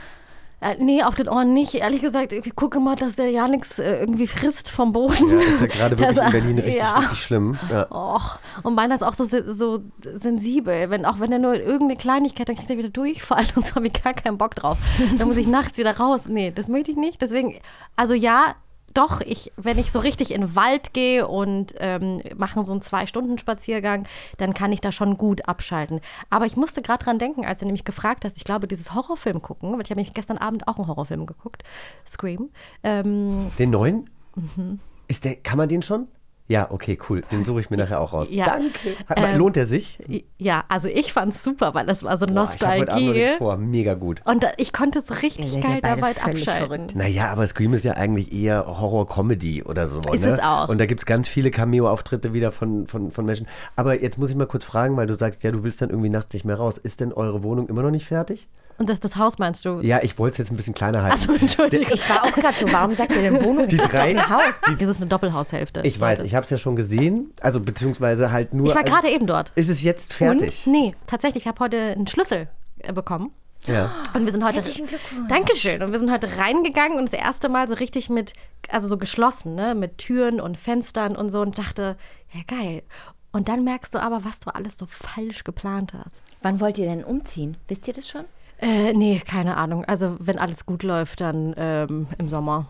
[0.65, 1.75] Äh, nee, auf den Ohren nicht.
[1.75, 5.29] Ehrlich gesagt, ich gucke mal, dass der ja nichts äh, irgendwie frisst vom Boden.
[5.29, 6.97] Ja, ist ja gerade wirklich Das- in Berlin richtig, ja.
[6.99, 7.57] richtig schlimm.
[7.69, 7.91] Ja.
[7.91, 9.79] Och, und meiner ist auch so, so
[10.15, 10.89] sensibel.
[10.89, 13.87] Wenn, auch wenn er nur irgendeine Kleinigkeit, dann kriegt er wieder Durchfall und so habe
[13.87, 14.77] ich gar keinen Bock drauf.
[15.17, 16.21] Dann muss ich nachts wieder raus.
[16.27, 17.21] Nee, das möchte ich nicht.
[17.21, 17.59] Deswegen,
[17.95, 18.55] also ja,
[18.95, 22.81] doch, ich, wenn ich so richtig in den Wald gehe und ähm, mache so einen
[22.81, 26.01] Zwei-Stunden-Spaziergang, dann kann ich da schon gut abschalten.
[26.29, 29.41] Aber ich musste gerade dran denken, als du nämlich gefragt hast, ich glaube, dieses Horrorfilm
[29.41, 31.63] gucken, weil ich habe nämlich gestern Abend auch einen Horrorfilm geguckt,
[32.07, 32.49] Scream.
[32.83, 34.09] Ähm, Den neuen?
[34.35, 34.79] Mhm.
[35.07, 36.07] Ist der, kann man den schon?
[36.47, 37.23] Ja, okay, cool.
[37.31, 38.31] Den suche ich mir nachher auch raus.
[38.31, 38.45] Ja.
[38.45, 38.95] Danke.
[39.07, 39.97] Hat, Ähm, lohnt der sich?
[40.37, 42.91] ja, also ich fand es super, weil das war so Boah, ich habe heute Abend
[42.91, 43.19] noch Nostalgie.
[43.19, 43.57] nichts vor.
[43.57, 44.21] Mega gut.
[44.25, 46.37] Und da, ich konnte so richtig geil dabei abschalten.
[46.67, 46.95] verrückt.
[46.95, 50.01] Naja, aber Scream ist ja eigentlich eher Horror-Comedy oder so.
[50.13, 50.33] Ist ne?
[50.33, 50.69] es auch.
[50.69, 53.47] Und da gibt es ganz viele Cameo-Auftritte wieder von, von, von Menschen.
[53.75, 56.09] Aber jetzt muss ich mal kurz fragen, weil du sagst, ja, du willst dann irgendwie
[56.09, 56.77] nachts nicht mehr raus.
[56.77, 58.47] Ist denn eure Wohnung immer noch nicht fertig?
[58.77, 59.79] Und das, das Haus meinst du?
[59.81, 61.15] Ja, ich wollte es jetzt ein bisschen kleiner halten.
[61.15, 61.93] Achso, Entschuldigung.
[61.93, 63.67] Ich war auch gerade so, warum sagt ihr denn Wohnung?
[63.67, 64.53] Die Das ist drei- Haus.
[64.77, 65.81] Das ist eine Doppelhaushälfte.
[65.83, 66.27] Ich weiß, Leute.
[66.27, 67.33] ich habe es ja schon gesehen.
[67.39, 68.67] Also beziehungsweise halt nur.
[68.67, 69.51] Ich war also, gerade eben dort.
[69.55, 70.65] Ist es jetzt fertig?
[70.67, 70.73] Und?
[70.73, 72.49] Nee, tatsächlich, ich habe heute einen Schlüssel
[72.79, 73.31] äh, bekommen.
[73.65, 73.91] Ja.
[74.13, 74.57] Und wir sind heute.
[74.57, 75.27] Herzlichen Glückwunsch.
[75.29, 75.81] Dankeschön.
[75.81, 78.33] Und wir sind heute reingegangen und das erste Mal so richtig mit,
[78.69, 81.95] also so geschlossen, ne, mit Türen und Fenstern und so und dachte,
[82.33, 82.83] ja geil.
[83.31, 86.23] Und dann merkst du aber, was du alles so falsch geplant hast.
[86.41, 87.57] Wann wollt ihr denn umziehen?
[87.67, 88.25] Wisst ihr das schon?
[88.59, 89.85] Äh, nee, keine Ahnung.
[89.85, 92.67] Also wenn alles gut läuft, dann ähm, im Sommer.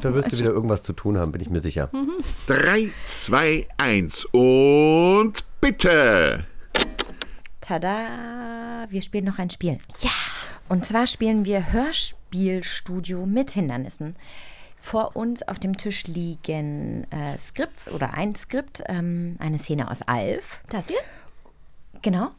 [0.00, 1.90] Da wirst du wieder irgendwas zu tun haben, bin ich mir sicher.
[2.46, 6.46] 3, 2, 1 und bitte.
[7.60, 8.86] Tada!
[8.90, 9.78] Wir spielen noch ein Spiel.
[10.00, 10.10] Ja!
[10.68, 14.16] Und zwar spielen wir Hörspielstudio mit Hindernissen.
[14.80, 20.02] Vor uns auf dem Tisch liegen äh, Skripts oder ein Skript, ähm, eine Szene aus
[20.02, 20.62] Alf.
[20.68, 20.98] Das hier?
[22.02, 22.30] Genau.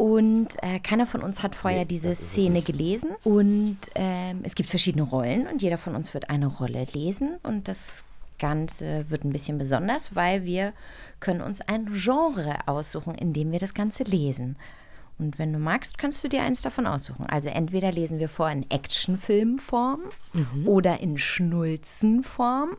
[0.00, 3.10] Und äh, keiner von uns hat vorher diese Szene gelesen.
[3.22, 7.36] Und ähm, es gibt verschiedene Rollen und jeder von uns wird eine Rolle lesen.
[7.42, 8.06] Und das
[8.38, 10.72] Ganze wird ein bisschen besonders, weil wir
[11.20, 14.56] können uns ein Genre aussuchen, in dem wir das Ganze lesen.
[15.18, 17.26] Und wenn du magst, kannst du dir eins davon aussuchen.
[17.26, 20.00] Also entweder lesen wir vor in Actionfilmform
[20.64, 22.78] oder in Schnulzenform.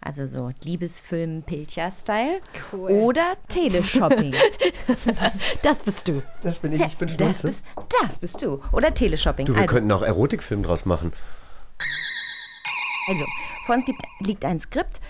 [0.00, 2.40] Also so Liebesfilm Pilcher-Style.
[2.72, 4.34] Oder Teleshopping.
[5.62, 6.22] Das bist du.
[6.42, 7.42] Das bin ich, ich bin Das stolz.
[7.42, 7.64] bist,
[8.02, 8.60] das bist du.
[8.72, 9.46] Oder Teleshopping.
[9.46, 11.12] Du, wir also, könnten auch Erotikfilm draus machen.
[13.08, 13.24] also,
[13.66, 15.00] vor uns liegt, liegt ein Skript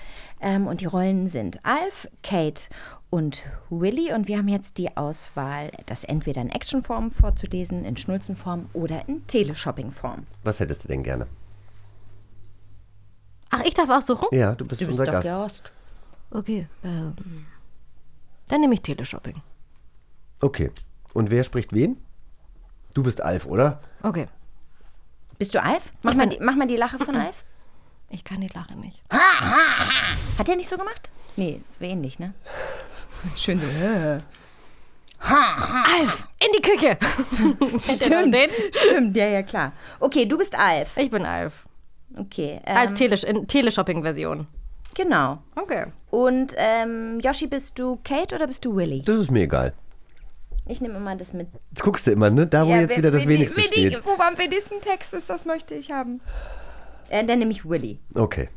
[0.41, 2.63] ähm, und die Rollen sind Alf, Kate
[3.11, 4.13] und Willy.
[4.13, 9.27] Und wir haben jetzt die Auswahl, das entweder in Actionform vorzulesen, in Schnulzenform oder in
[9.27, 10.27] Teleshopping-Form.
[10.45, 11.27] Was hättest du denn gerne?
[13.51, 14.29] Ach, ich darf aussuchen?
[14.33, 15.25] Ja, du bist unser Gast.
[15.27, 15.73] Gast.
[16.31, 16.69] Okay.
[16.85, 17.15] Ähm,
[18.49, 19.41] dann nehme ich Teleshopping.
[20.41, 20.71] Okay.
[21.15, 21.97] Und wer spricht wen?
[22.95, 23.81] Du bist Alf, oder?
[24.03, 24.29] Okay.
[25.39, 25.93] Bist du Alf?
[26.03, 27.45] Mach mal, die, mach mal die Lache von Alf.
[28.11, 29.03] Ich kann die Lache nicht.
[29.11, 31.11] Hat er nicht so gemacht?
[31.37, 32.35] Nee, ist wäre ähnlich, ne?
[33.37, 33.67] Schön so.
[35.21, 36.97] Alf, in die Küche!
[37.81, 38.37] Stimmt,
[38.73, 39.73] stimmt, ja, ja, klar.
[39.99, 40.97] Okay, du bist Alf.
[40.97, 41.67] Ich bin Alf.
[42.19, 42.61] Okay.
[42.65, 44.47] Ähm, Als Telesh in Teleshopping-Version.
[44.95, 45.39] Genau.
[45.55, 45.87] Okay.
[46.11, 49.03] Und ähm, Yoshi, bist du Kate oder bist du Willy?
[49.03, 49.73] Das ist mir egal.
[50.67, 51.49] Ich nehme immer das mit.
[51.71, 52.47] Jetzt guckst du immer, ne?
[52.47, 54.05] Da, wo jetzt wieder das Wenigste Willi, steht.
[54.05, 56.21] Wo am wenigsten Text ist, das möchte ich haben.
[57.09, 58.01] Äh, dann nehme ich Willy.
[58.15, 58.49] Okay.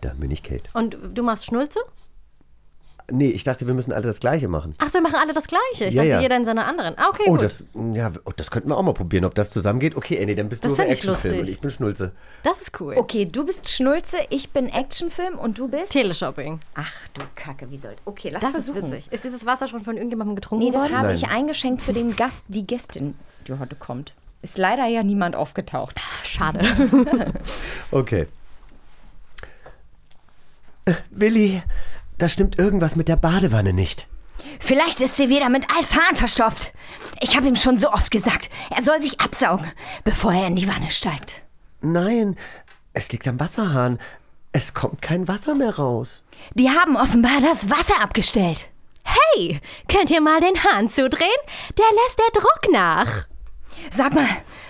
[0.00, 0.70] Dann bin ich Kate.
[0.72, 1.80] Und du machst Schnulze?
[3.10, 4.74] Nee, ich dachte, wir müssen alle das Gleiche machen.
[4.78, 5.86] Ach, wir machen alle das Gleiche.
[5.86, 6.20] Ich Ja, dachte, ja.
[6.20, 6.94] jeder in seiner anderen.
[6.96, 7.42] Ah, okay, Oh, gut.
[7.42, 9.96] das, ja, oh, das könnten wir auch mal probieren, ob das zusammengeht.
[9.96, 12.12] Okay, Andy, dann bist Das du Actionfilm und ich bin Schnulze.
[12.42, 12.94] Das ist cool.
[12.96, 15.90] Okay, du bist Schnulze, ich bin Actionfilm und du bist.
[15.92, 16.60] Teleshopping.
[16.74, 17.96] Ach du Kacke, wie soll.
[18.04, 18.92] Okay, lass Das ist versuchen.
[18.92, 19.12] witzig.
[19.12, 20.96] Ist dieses Wasser schon von irgendjemandem getrunken Nee, das worden?
[20.96, 21.16] habe Nein.
[21.16, 23.14] ich eingeschenkt für den Gast, die Gästin,
[23.46, 24.14] die heute kommt.
[24.42, 26.00] Ist leider ja niemand aufgetaucht.
[26.24, 26.60] Schade.
[27.90, 28.26] Okay.
[30.86, 31.62] Äh, Willi,
[32.20, 34.06] da stimmt irgendwas mit der Badewanne nicht.
[34.58, 36.72] Vielleicht ist sie wieder mit Alfs Hahn verstopft.
[37.20, 39.70] Ich habe ihm schon so oft gesagt, er soll sich absaugen,
[40.04, 41.42] bevor er in die Wanne steigt.
[41.80, 42.36] Nein,
[42.92, 43.98] es liegt am Wasserhahn.
[44.52, 46.22] Es kommt kein Wasser mehr raus.
[46.54, 48.68] Die haben offenbar das Wasser abgestellt.
[49.04, 51.30] Hey, könnt ihr mal den Hahn zudrehen?
[51.78, 53.26] Der lässt der Druck nach.
[53.90, 54.28] Sag mal,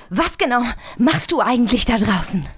[0.09, 0.63] was genau
[0.99, 2.49] machst du eigentlich da draußen?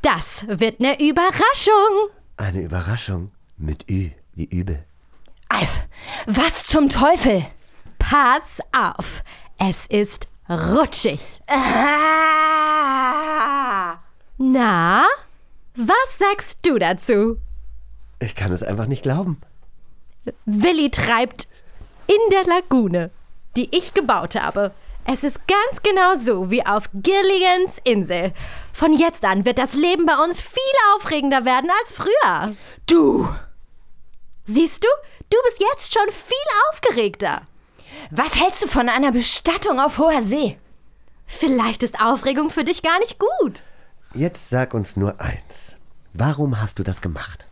[0.00, 2.10] Das wird eine Überraschung.
[2.36, 4.84] Eine Überraschung mit Ü wie übel.
[5.48, 5.82] Alf,
[6.26, 7.44] was zum Teufel?
[7.98, 9.22] Pass auf,
[9.58, 11.20] es ist rutschig.
[11.48, 12.72] Ah!
[14.38, 15.04] Na,
[15.76, 17.38] was sagst du dazu?
[18.18, 19.40] Ich kann es einfach nicht glauben.
[20.44, 21.48] Willi treibt
[22.06, 23.10] in der Lagune,
[23.56, 24.72] die ich gebaut habe.
[25.04, 28.32] Es ist ganz genau so wie auf Gilligans Insel.
[28.72, 30.62] Von jetzt an wird das Leben bei uns viel
[30.94, 32.54] aufregender werden als früher.
[32.86, 33.28] Du!
[34.44, 34.88] Siehst du,
[35.30, 36.36] du bist jetzt schon viel
[36.70, 37.42] aufgeregter.
[38.10, 40.58] Was hältst du von einer Bestattung auf hoher See?
[41.26, 43.62] Vielleicht ist Aufregung für dich gar nicht gut.
[44.14, 45.76] Jetzt sag uns nur eins.
[46.12, 47.46] Warum hast du das gemacht?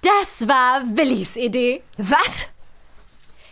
[0.00, 1.82] Das war Willis Idee.
[1.96, 2.46] Was?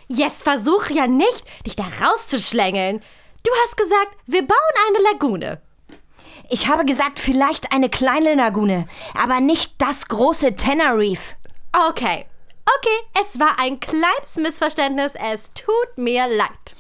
[0.08, 3.00] Jetzt versuch ja nicht, dich da rauszuschlängeln.
[3.44, 5.60] Du hast gesagt, wir bauen eine Lagune.
[6.48, 11.36] Ich habe gesagt, vielleicht eine kleine Lagune, aber nicht das große Tenerife.
[11.72, 12.26] Okay,
[12.64, 15.12] okay, es war ein kleines Missverständnis.
[15.14, 16.76] Es tut mir leid.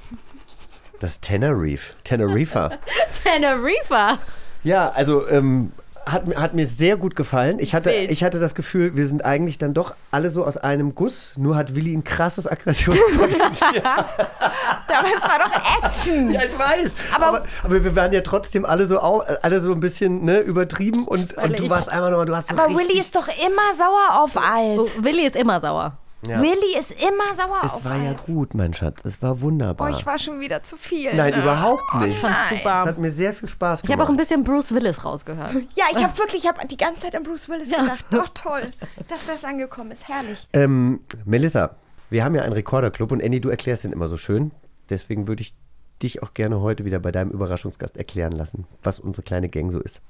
[1.00, 1.94] Das Tenerife.
[2.04, 2.78] Tenerife.
[3.24, 4.18] Tenerife.
[4.62, 5.72] ja, also, ähm,
[6.12, 7.58] hat, mir- hat mir sehr gut gefallen.
[7.58, 10.94] Ich hatte, ich hatte das Gefühl, wir sind eigentlich dann doch alle so aus einem
[10.94, 11.34] Guss.
[11.36, 13.72] Nur hat Willi ein krasses Aggressionspotenzial.
[13.84, 16.32] Aber es war doch Action.
[16.32, 16.94] ja, ich weiß.
[17.14, 21.06] Aber- Aber, aber, wir waren ja trotzdem alle so, alle so ein bisschen ne, übertrieben.
[21.06, 24.22] Und, und du warst einfach nur, du hast so Aber Willi ist doch immer sauer
[24.22, 24.80] auf Alf.
[24.80, 25.96] Oh, Willi ist immer sauer.
[26.26, 26.42] Ja.
[26.42, 28.26] Willi ist immer sauer auf Es war ja Alf.
[28.26, 29.04] gut, mein Schatz.
[29.06, 29.88] Es war wunderbar.
[29.88, 31.14] Oh, ich war schon wieder zu viel.
[31.14, 31.40] Nein, ne?
[31.40, 32.18] überhaupt nicht.
[32.18, 32.74] Fand's Es super.
[32.84, 33.98] hat mir sehr viel Spaß Ich gemacht.
[34.00, 35.52] habe auch ein bisschen Bruce Willis rausgehört.
[35.76, 38.04] Ja, ich habe wirklich, ich habe die ganze Zeit an Bruce Willis gedacht.
[38.10, 38.62] Doch toll,
[39.08, 40.08] dass das angekommen ist.
[40.08, 40.46] Herrlich.
[40.52, 41.76] Ähm, Melissa,
[42.10, 44.50] wir haben ja einen Rekorderclub und Annie, du erklärst den immer so schön.
[44.90, 45.54] Deswegen würde ich
[46.02, 49.80] dich auch gerne heute wieder bei deinem Überraschungsgast erklären lassen, was unsere kleine Gang so
[49.80, 50.02] ist.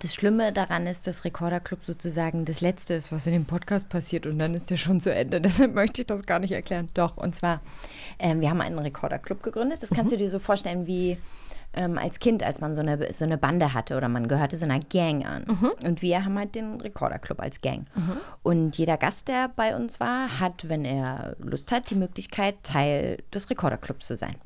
[0.00, 3.88] Das Schlimme daran ist, dass Recorder Club sozusagen das Letzte ist, was in dem Podcast
[3.88, 5.40] passiert und dann ist der schon zu Ende.
[5.42, 6.88] Deshalb möchte ich das gar nicht erklären.
[6.92, 7.62] Doch, und zwar,
[8.18, 9.82] ähm, wir haben einen Recorder Club gegründet.
[9.82, 11.16] Das kannst du dir so vorstellen wie
[11.72, 14.66] ähm, als Kind, als man so eine, so eine Bande hatte oder man gehörte so
[14.66, 15.44] einer Gang an.
[15.82, 17.86] Und wir haben halt den Recorder Club als Gang.
[18.42, 23.22] Und jeder Gast, der bei uns war, hat, wenn er Lust hat, die Möglichkeit, Teil
[23.32, 24.36] des Recorder Clubs zu sein.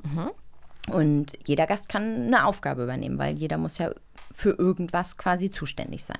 [0.89, 3.91] Und jeder Gast kann eine Aufgabe übernehmen, weil jeder muss ja
[4.33, 6.19] für irgendwas quasi zuständig sein.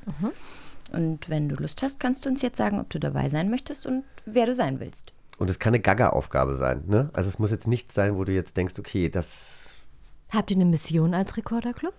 [0.92, 3.86] Und wenn du Lust hast, kannst du uns jetzt sagen, ob du dabei sein möchtest
[3.86, 5.14] und wer du sein willst.
[5.38, 7.10] Und es kann eine Gaga-Aufgabe sein, ne?
[7.14, 9.76] Also es muss jetzt nichts sein, wo du jetzt denkst, okay, das.
[10.32, 11.94] Habt ihr eine Mission als Rekorderclub?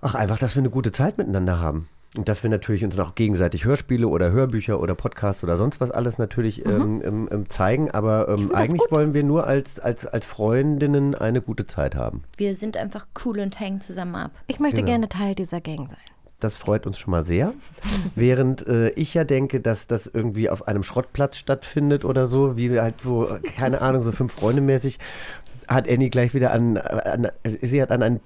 [0.00, 1.88] Ach, einfach, dass wir eine gute Zeit miteinander haben.
[2.18, 5.92] Und dass wir natürlich uns auch gegenseitig Hörspiele oder Hörbücher oder Podcasts oder sonst was
[5.92, 7.92] alles natürlich ähm, ähm, ähm, zeigen.
[7.92, 12.24] Aber ähm, eigentlich wollen wir nur als, als, als Freundinnen eine gute Zeit haben.
[12.36, 14.32] Wir sind einfach cool und hängen zusammen ab.
[14.48, 14.86] Ich möchte Genau.
[14.88, 15.98] gerne Teil dieser Gang sein.
[16.40, 17.52] Das freut uns schon mal sehr.
[18.16, 22.80] Während äh, ich ja denke, dass das irgendwie auf einem Schrottplatz stattfindet oder so, wie
[22.80, 24.98] halt so, keine Ahnung, so fünf Freunde mäßig,
[25.68, 28.22] hat Annie gleich wieder an, an sie hat an ein p-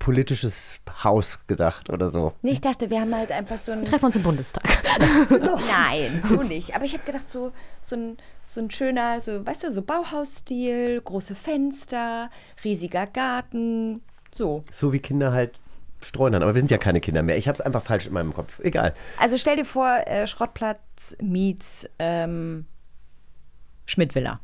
[0.00, 2.32] politisches Haus gedacht oder so.
[2.42, 3.84] Nee, ich dachte, wir haben halt einfach so ein.
[3.84, 4.64] Treffen uns im Bundestag.
[5.30, 6.74] Nein, so nicht.
[6.74, 7.52] Aber ich habe gedacht, so,
[7.84, 8.16] so, ein,
[8.52, 12.30] so ein schöner, so, weißt du, so Bauhausstil, große Fenster,
[12.64, 14.02] riesiger Garten.
[14.34, 14.64] So.
[14.72, 15.60] So wie Kinder halt
[16.00, 16.42] streunern.
[16.42, 17.36] Aber wir sind ja keine Kinder mehr.
[17.36, 18.58] Ich habe es einfach falsch in meinem Kopf.
[18.60, 18.94] Egal.
[19.18, 22.64] Also stell dir vor, äh, Schrottplatz meets ähm,
[23.84, 24.40] Schmidtvilla.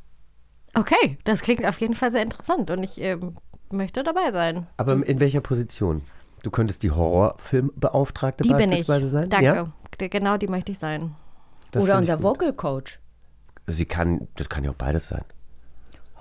[0.75, 3.39] Okay, das klingt auf jeden Fall sehr interessant und ich ähm,
[3.71, 4.67] möchte dabei sein.
[4.77, 6.03] Aber in welcher Position?
[6.43, 8.87] Du könntest die Horrorfilmbeauftragte Die bin ich.
[8.87, 9.31] beispielsweise sein?
[9.31, 9.45] Danke.
[9.99, 10.09] Ja?
[10.09, 11.15] Genau die möchte ich sein.
[11.71, 12.23] Das Oder unser.
[12.23, 13.01] Vocal Coach.
[13.67, 15.25] Sie kann, das kann ja auch beides sein.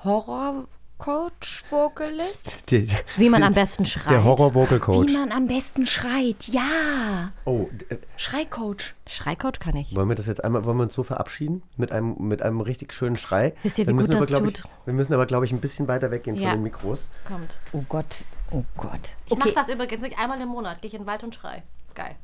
[0.03, 0.67] Horror
[0.97, 2.71] Coach, Vocalist?
[2.71, 4.09] Die, Wie man am besten schreit.
[4.09, 5.09] Der Horror-Vocal-Coach.
[5.11, 6.47] Wie man am besten schreit.
[6.47, 7.33] Ja.
[7.43, 8.93] Oh, äh, Schreicoach.
[9.05, 9.93] Schreicoach kann ich.
[9.95, 11.63] wollen wir das jetzt einmal, wollen wir uns so verabschieden?
[11.75, 13.53] Mit einem, mit einem richtig schönen Schrei?
[13.61, 14.69] Wisst ihr, wie gut wir, das glaub ich, tut?
[14.85, 16.49] Wir müssen aber, glaube ich, ein bisschen weiter weggehen Ja.
[16.49, 17.09] von den Mikros.
[17.27, 17.57] Kommt.
[17.73, 18.19] Oh Gott.
[18.51, 19.11] Oh Gott.
[19.25, 20.81] Ich mache das übrigens nicht einmal im Monat.
[20.81, 21.63] Gehe ich in den Wald und schrei.
[21.83, 22.15] Ist geil.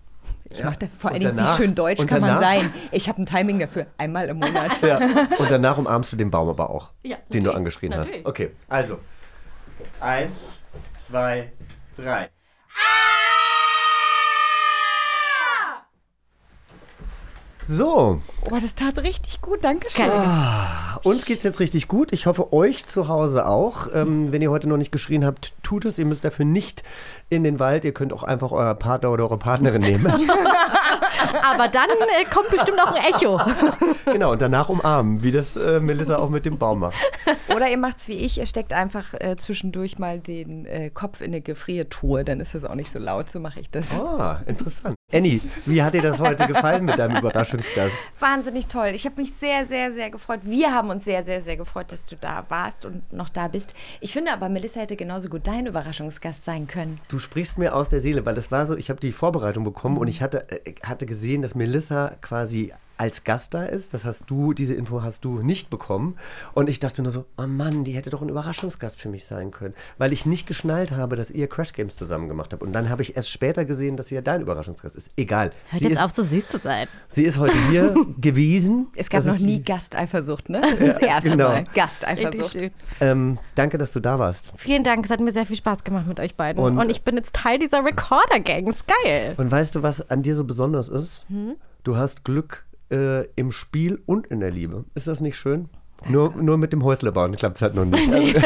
[0.50, 2.74] Ich mach da, vor allen Dingen, wie schön deutsch kann man danach- sein.
[2.92, 3.86] Ich habe ein Timing dafür.
[3.98, 4.82] Einmal im Monat.
[4.82, 4.98] Ja.
[5.40, 7.56] Und danach umarmst du den Baum aber auch, Ja, den du natürlich.
[7.56, 8.08] angeschrien hast.
[8.08, 8.26] Natürlich.
[8.26, 9.00] Okay, also.
[10.00, 10.58] Eins,
[10.98, 11.52] zwei,
[11.96, 12.30] drei.
[17.74, 19.64] So, Oh, das tat richtig gut.
[19.64, 20.10] Dankeschön.
[21.04, 22.12] uns geht's jetzt richtig gut.
[22.12, 23.88] Ich hoffe, euch zu Hause auch.
[23.94, 25.98] Ähm, wenn ihr heute noch nicht geschrien habt, tut es.
[25.98, 26.84] Ihr müsst dafür nicht
[27.30, 27.86] in den Wald.
[27.86, 30.06] Ihr könnt auch einfach euer Partner oder eure Partnerin nehmen.
[31.44, 33.40] Aber dann äh, kommt bestimmt auch ein Echo.
[34.12, 36.98] genau, und danach umarmen, wie das äh, Melissa auch mit dem Baum macht.
[37.56, 38.38] Oder ihr macht's wie ich.
[38.38, 42.26] Ihr steckt einfach äh, zwischendurch mal den äh, Kopf in eine Gefriertruhe.
[42.26, 43.32] Dann ist das auch nicht so laut.
[43.32, 43.98] So mache ich das.
[43.98, 44.96] Ah, interessant.
[45.14, 47.94] Annie, wie hat dir das heute gefallen mit deinem Überraschungsgast?
[48.20, 48.92] Wahnsinnig toll.
[48.94, 50.40] Ich habe mich sehr, sehr, sehr gefreut.
[50.44, 53.74] Wir haben uns sehr, sehr, sehr gefreut, dass du da warst und noch da bist.
[54.00, 56.98] Ich finde aber, Melissa hätte genauso gut dein Überraschungsgast sein können.
[57.10, 59.98] Du sprichst mir aus der Seele, weil das war so, ich habe die Vorbereitung bekommen
[59.98, 62.72] und ich hatte, äh, hatte gesehen, dass Melissa quasi
[63.02, 63.96] als Gast da ist.
[63.96, 66.18] Das hast du, diese Info hast du nicht bekommen.
[66.54, 69.50] Und ich dachte nur so, oh Mann, die hätte doch ein Überraschungsgast für mich sein
[69.50, 69.74] können.
[69.98, 72.62] Weil ich nicht geschnallt habe, dass ihr Crash Games zusammen gemacht habt.
[72.62, 75.10] Und dann habe ich erst später gesehen, dass sie ja dein Überraschungsgast ist.
[75.18, 75.52] Egal.
[75.70, 76.88] Hört Sie jetzt ist, auf, so süß zu sein.
[77.10, 78.88] sie ist heute hier gewesen.
[78.96, 80.62] Es gab Das noch nie Gasteifersucht, ne?
[80.62, 81.50] Das ist das erste genau.
[81.50, 81.64] Mal.
[81.74, 82.72] Gasteifersucht.
[83.00, 84.52] Ähm, danke, dass du da warst.
[84.58, 86.62] Vielen Dank, es hat mir sehr viel Spaß gemacht mit euch beiden.
[86.64, 88.68] Und- Und, ich bin jetzt Teil dieser Recorder-Gang.
[88.68, 89.34] Ist geil.
[89.38, 91.26] Und weißt du, was an dir so besonders ist?
[91.84, 94.86] Du hast Glück äh, im Spiel und in der Liebe.
[94.96, 95.70] Ist das nicht schön?
[96.10, 98.12] Nur, nur mit dem Häusle bauen klappt es halt noch nicht.
[98.12, 98.40] Also,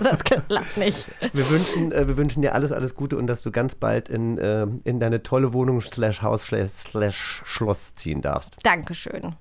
[0.00, 1.06] Das klappt nicht.
[1.32, 4.38] wir, wünschen, äh, wir wünschen dir alles, alles Gute und dass du ganz bald in,
[4.38, 8.56] äh, in deine tolle Wohnung slash Haus slash, Schloss ziehen darfst.
[8.62, 9.34] Dankeschön.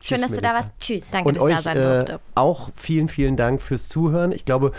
[0.00, 0.54] Schön, dass du da Melissa.
[0.54, 0.72] warst.
[0.80, 1.10] Tschüss.
[1.10, 2.20] Danke, und dass ich da sein äh, durfte.
[2.34, 4.32] auch vielen, vielen Dank fürs Zuhören.
[4.32, 4.72] Ich glaube,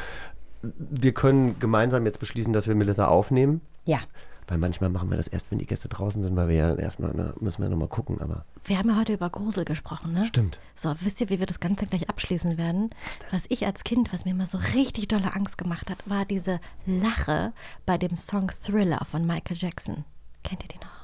[0.64, 3.62] wir können gemeinsam jetzt beschließen, dass wir Melissa aufnehmen.
[3.86, 4.00] Ja.
[4.48, 7.12] Weil manchmal machen wir das erst, wenn die Gäste draußen sind, weil wir ja erstmal,
[7.16, 8.46] na, müssen wir nochmal gucken, aber.
[8.66, 10.26] Wir haben ja heute über Grusel gesprochen, ne?
[10.26, 10.60] Stimmt.
[10.76, 12.90] So, wisst ihr, wie wir das Ganze gleich abschließen werden?
[13.32, 16.60] Was ich als Kind, was mir immer so richtig dolle Angst gemacht hat, war diese
[16.86, 17.54] Lache
[17.86, 20.04] bei dem Song Thriller von Michael Jackson.
[20.44, 21.02] Kennt ihr die noch?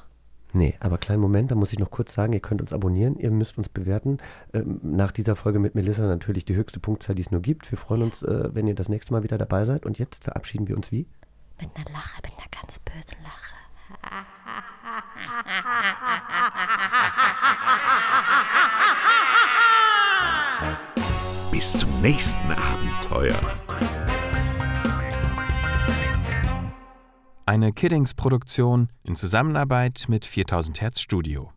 [0.54, 3.30] Nee, aber kleinen Moment, da muss ich noch kurz sagen, ihr könnt uns abonnieren, ihr
[3.30, 4.18] müsst uns bewerten.
[4.54, 7.70] Ähm, nach dieser Folge mit Melissa natürlich die höchste Punktzahl, die es nur gibt.
[7.70, 9.84] Wir freuen uns, äh, wenn ihr das nächste Mal wieder dabei seid.
[9.84, 11.06] Und jetzt verabschieden wir uns wie?
[11.60, 13.56] Mit einer Lache, mit einer ganz bösen Lache.
[21.50, 23.38] Bis zum nächsten Abenteuer.
[27.46, 31.50] Eine Kiddings-Produktion in Zusammenarbeit mit 4000 Hertz Studio.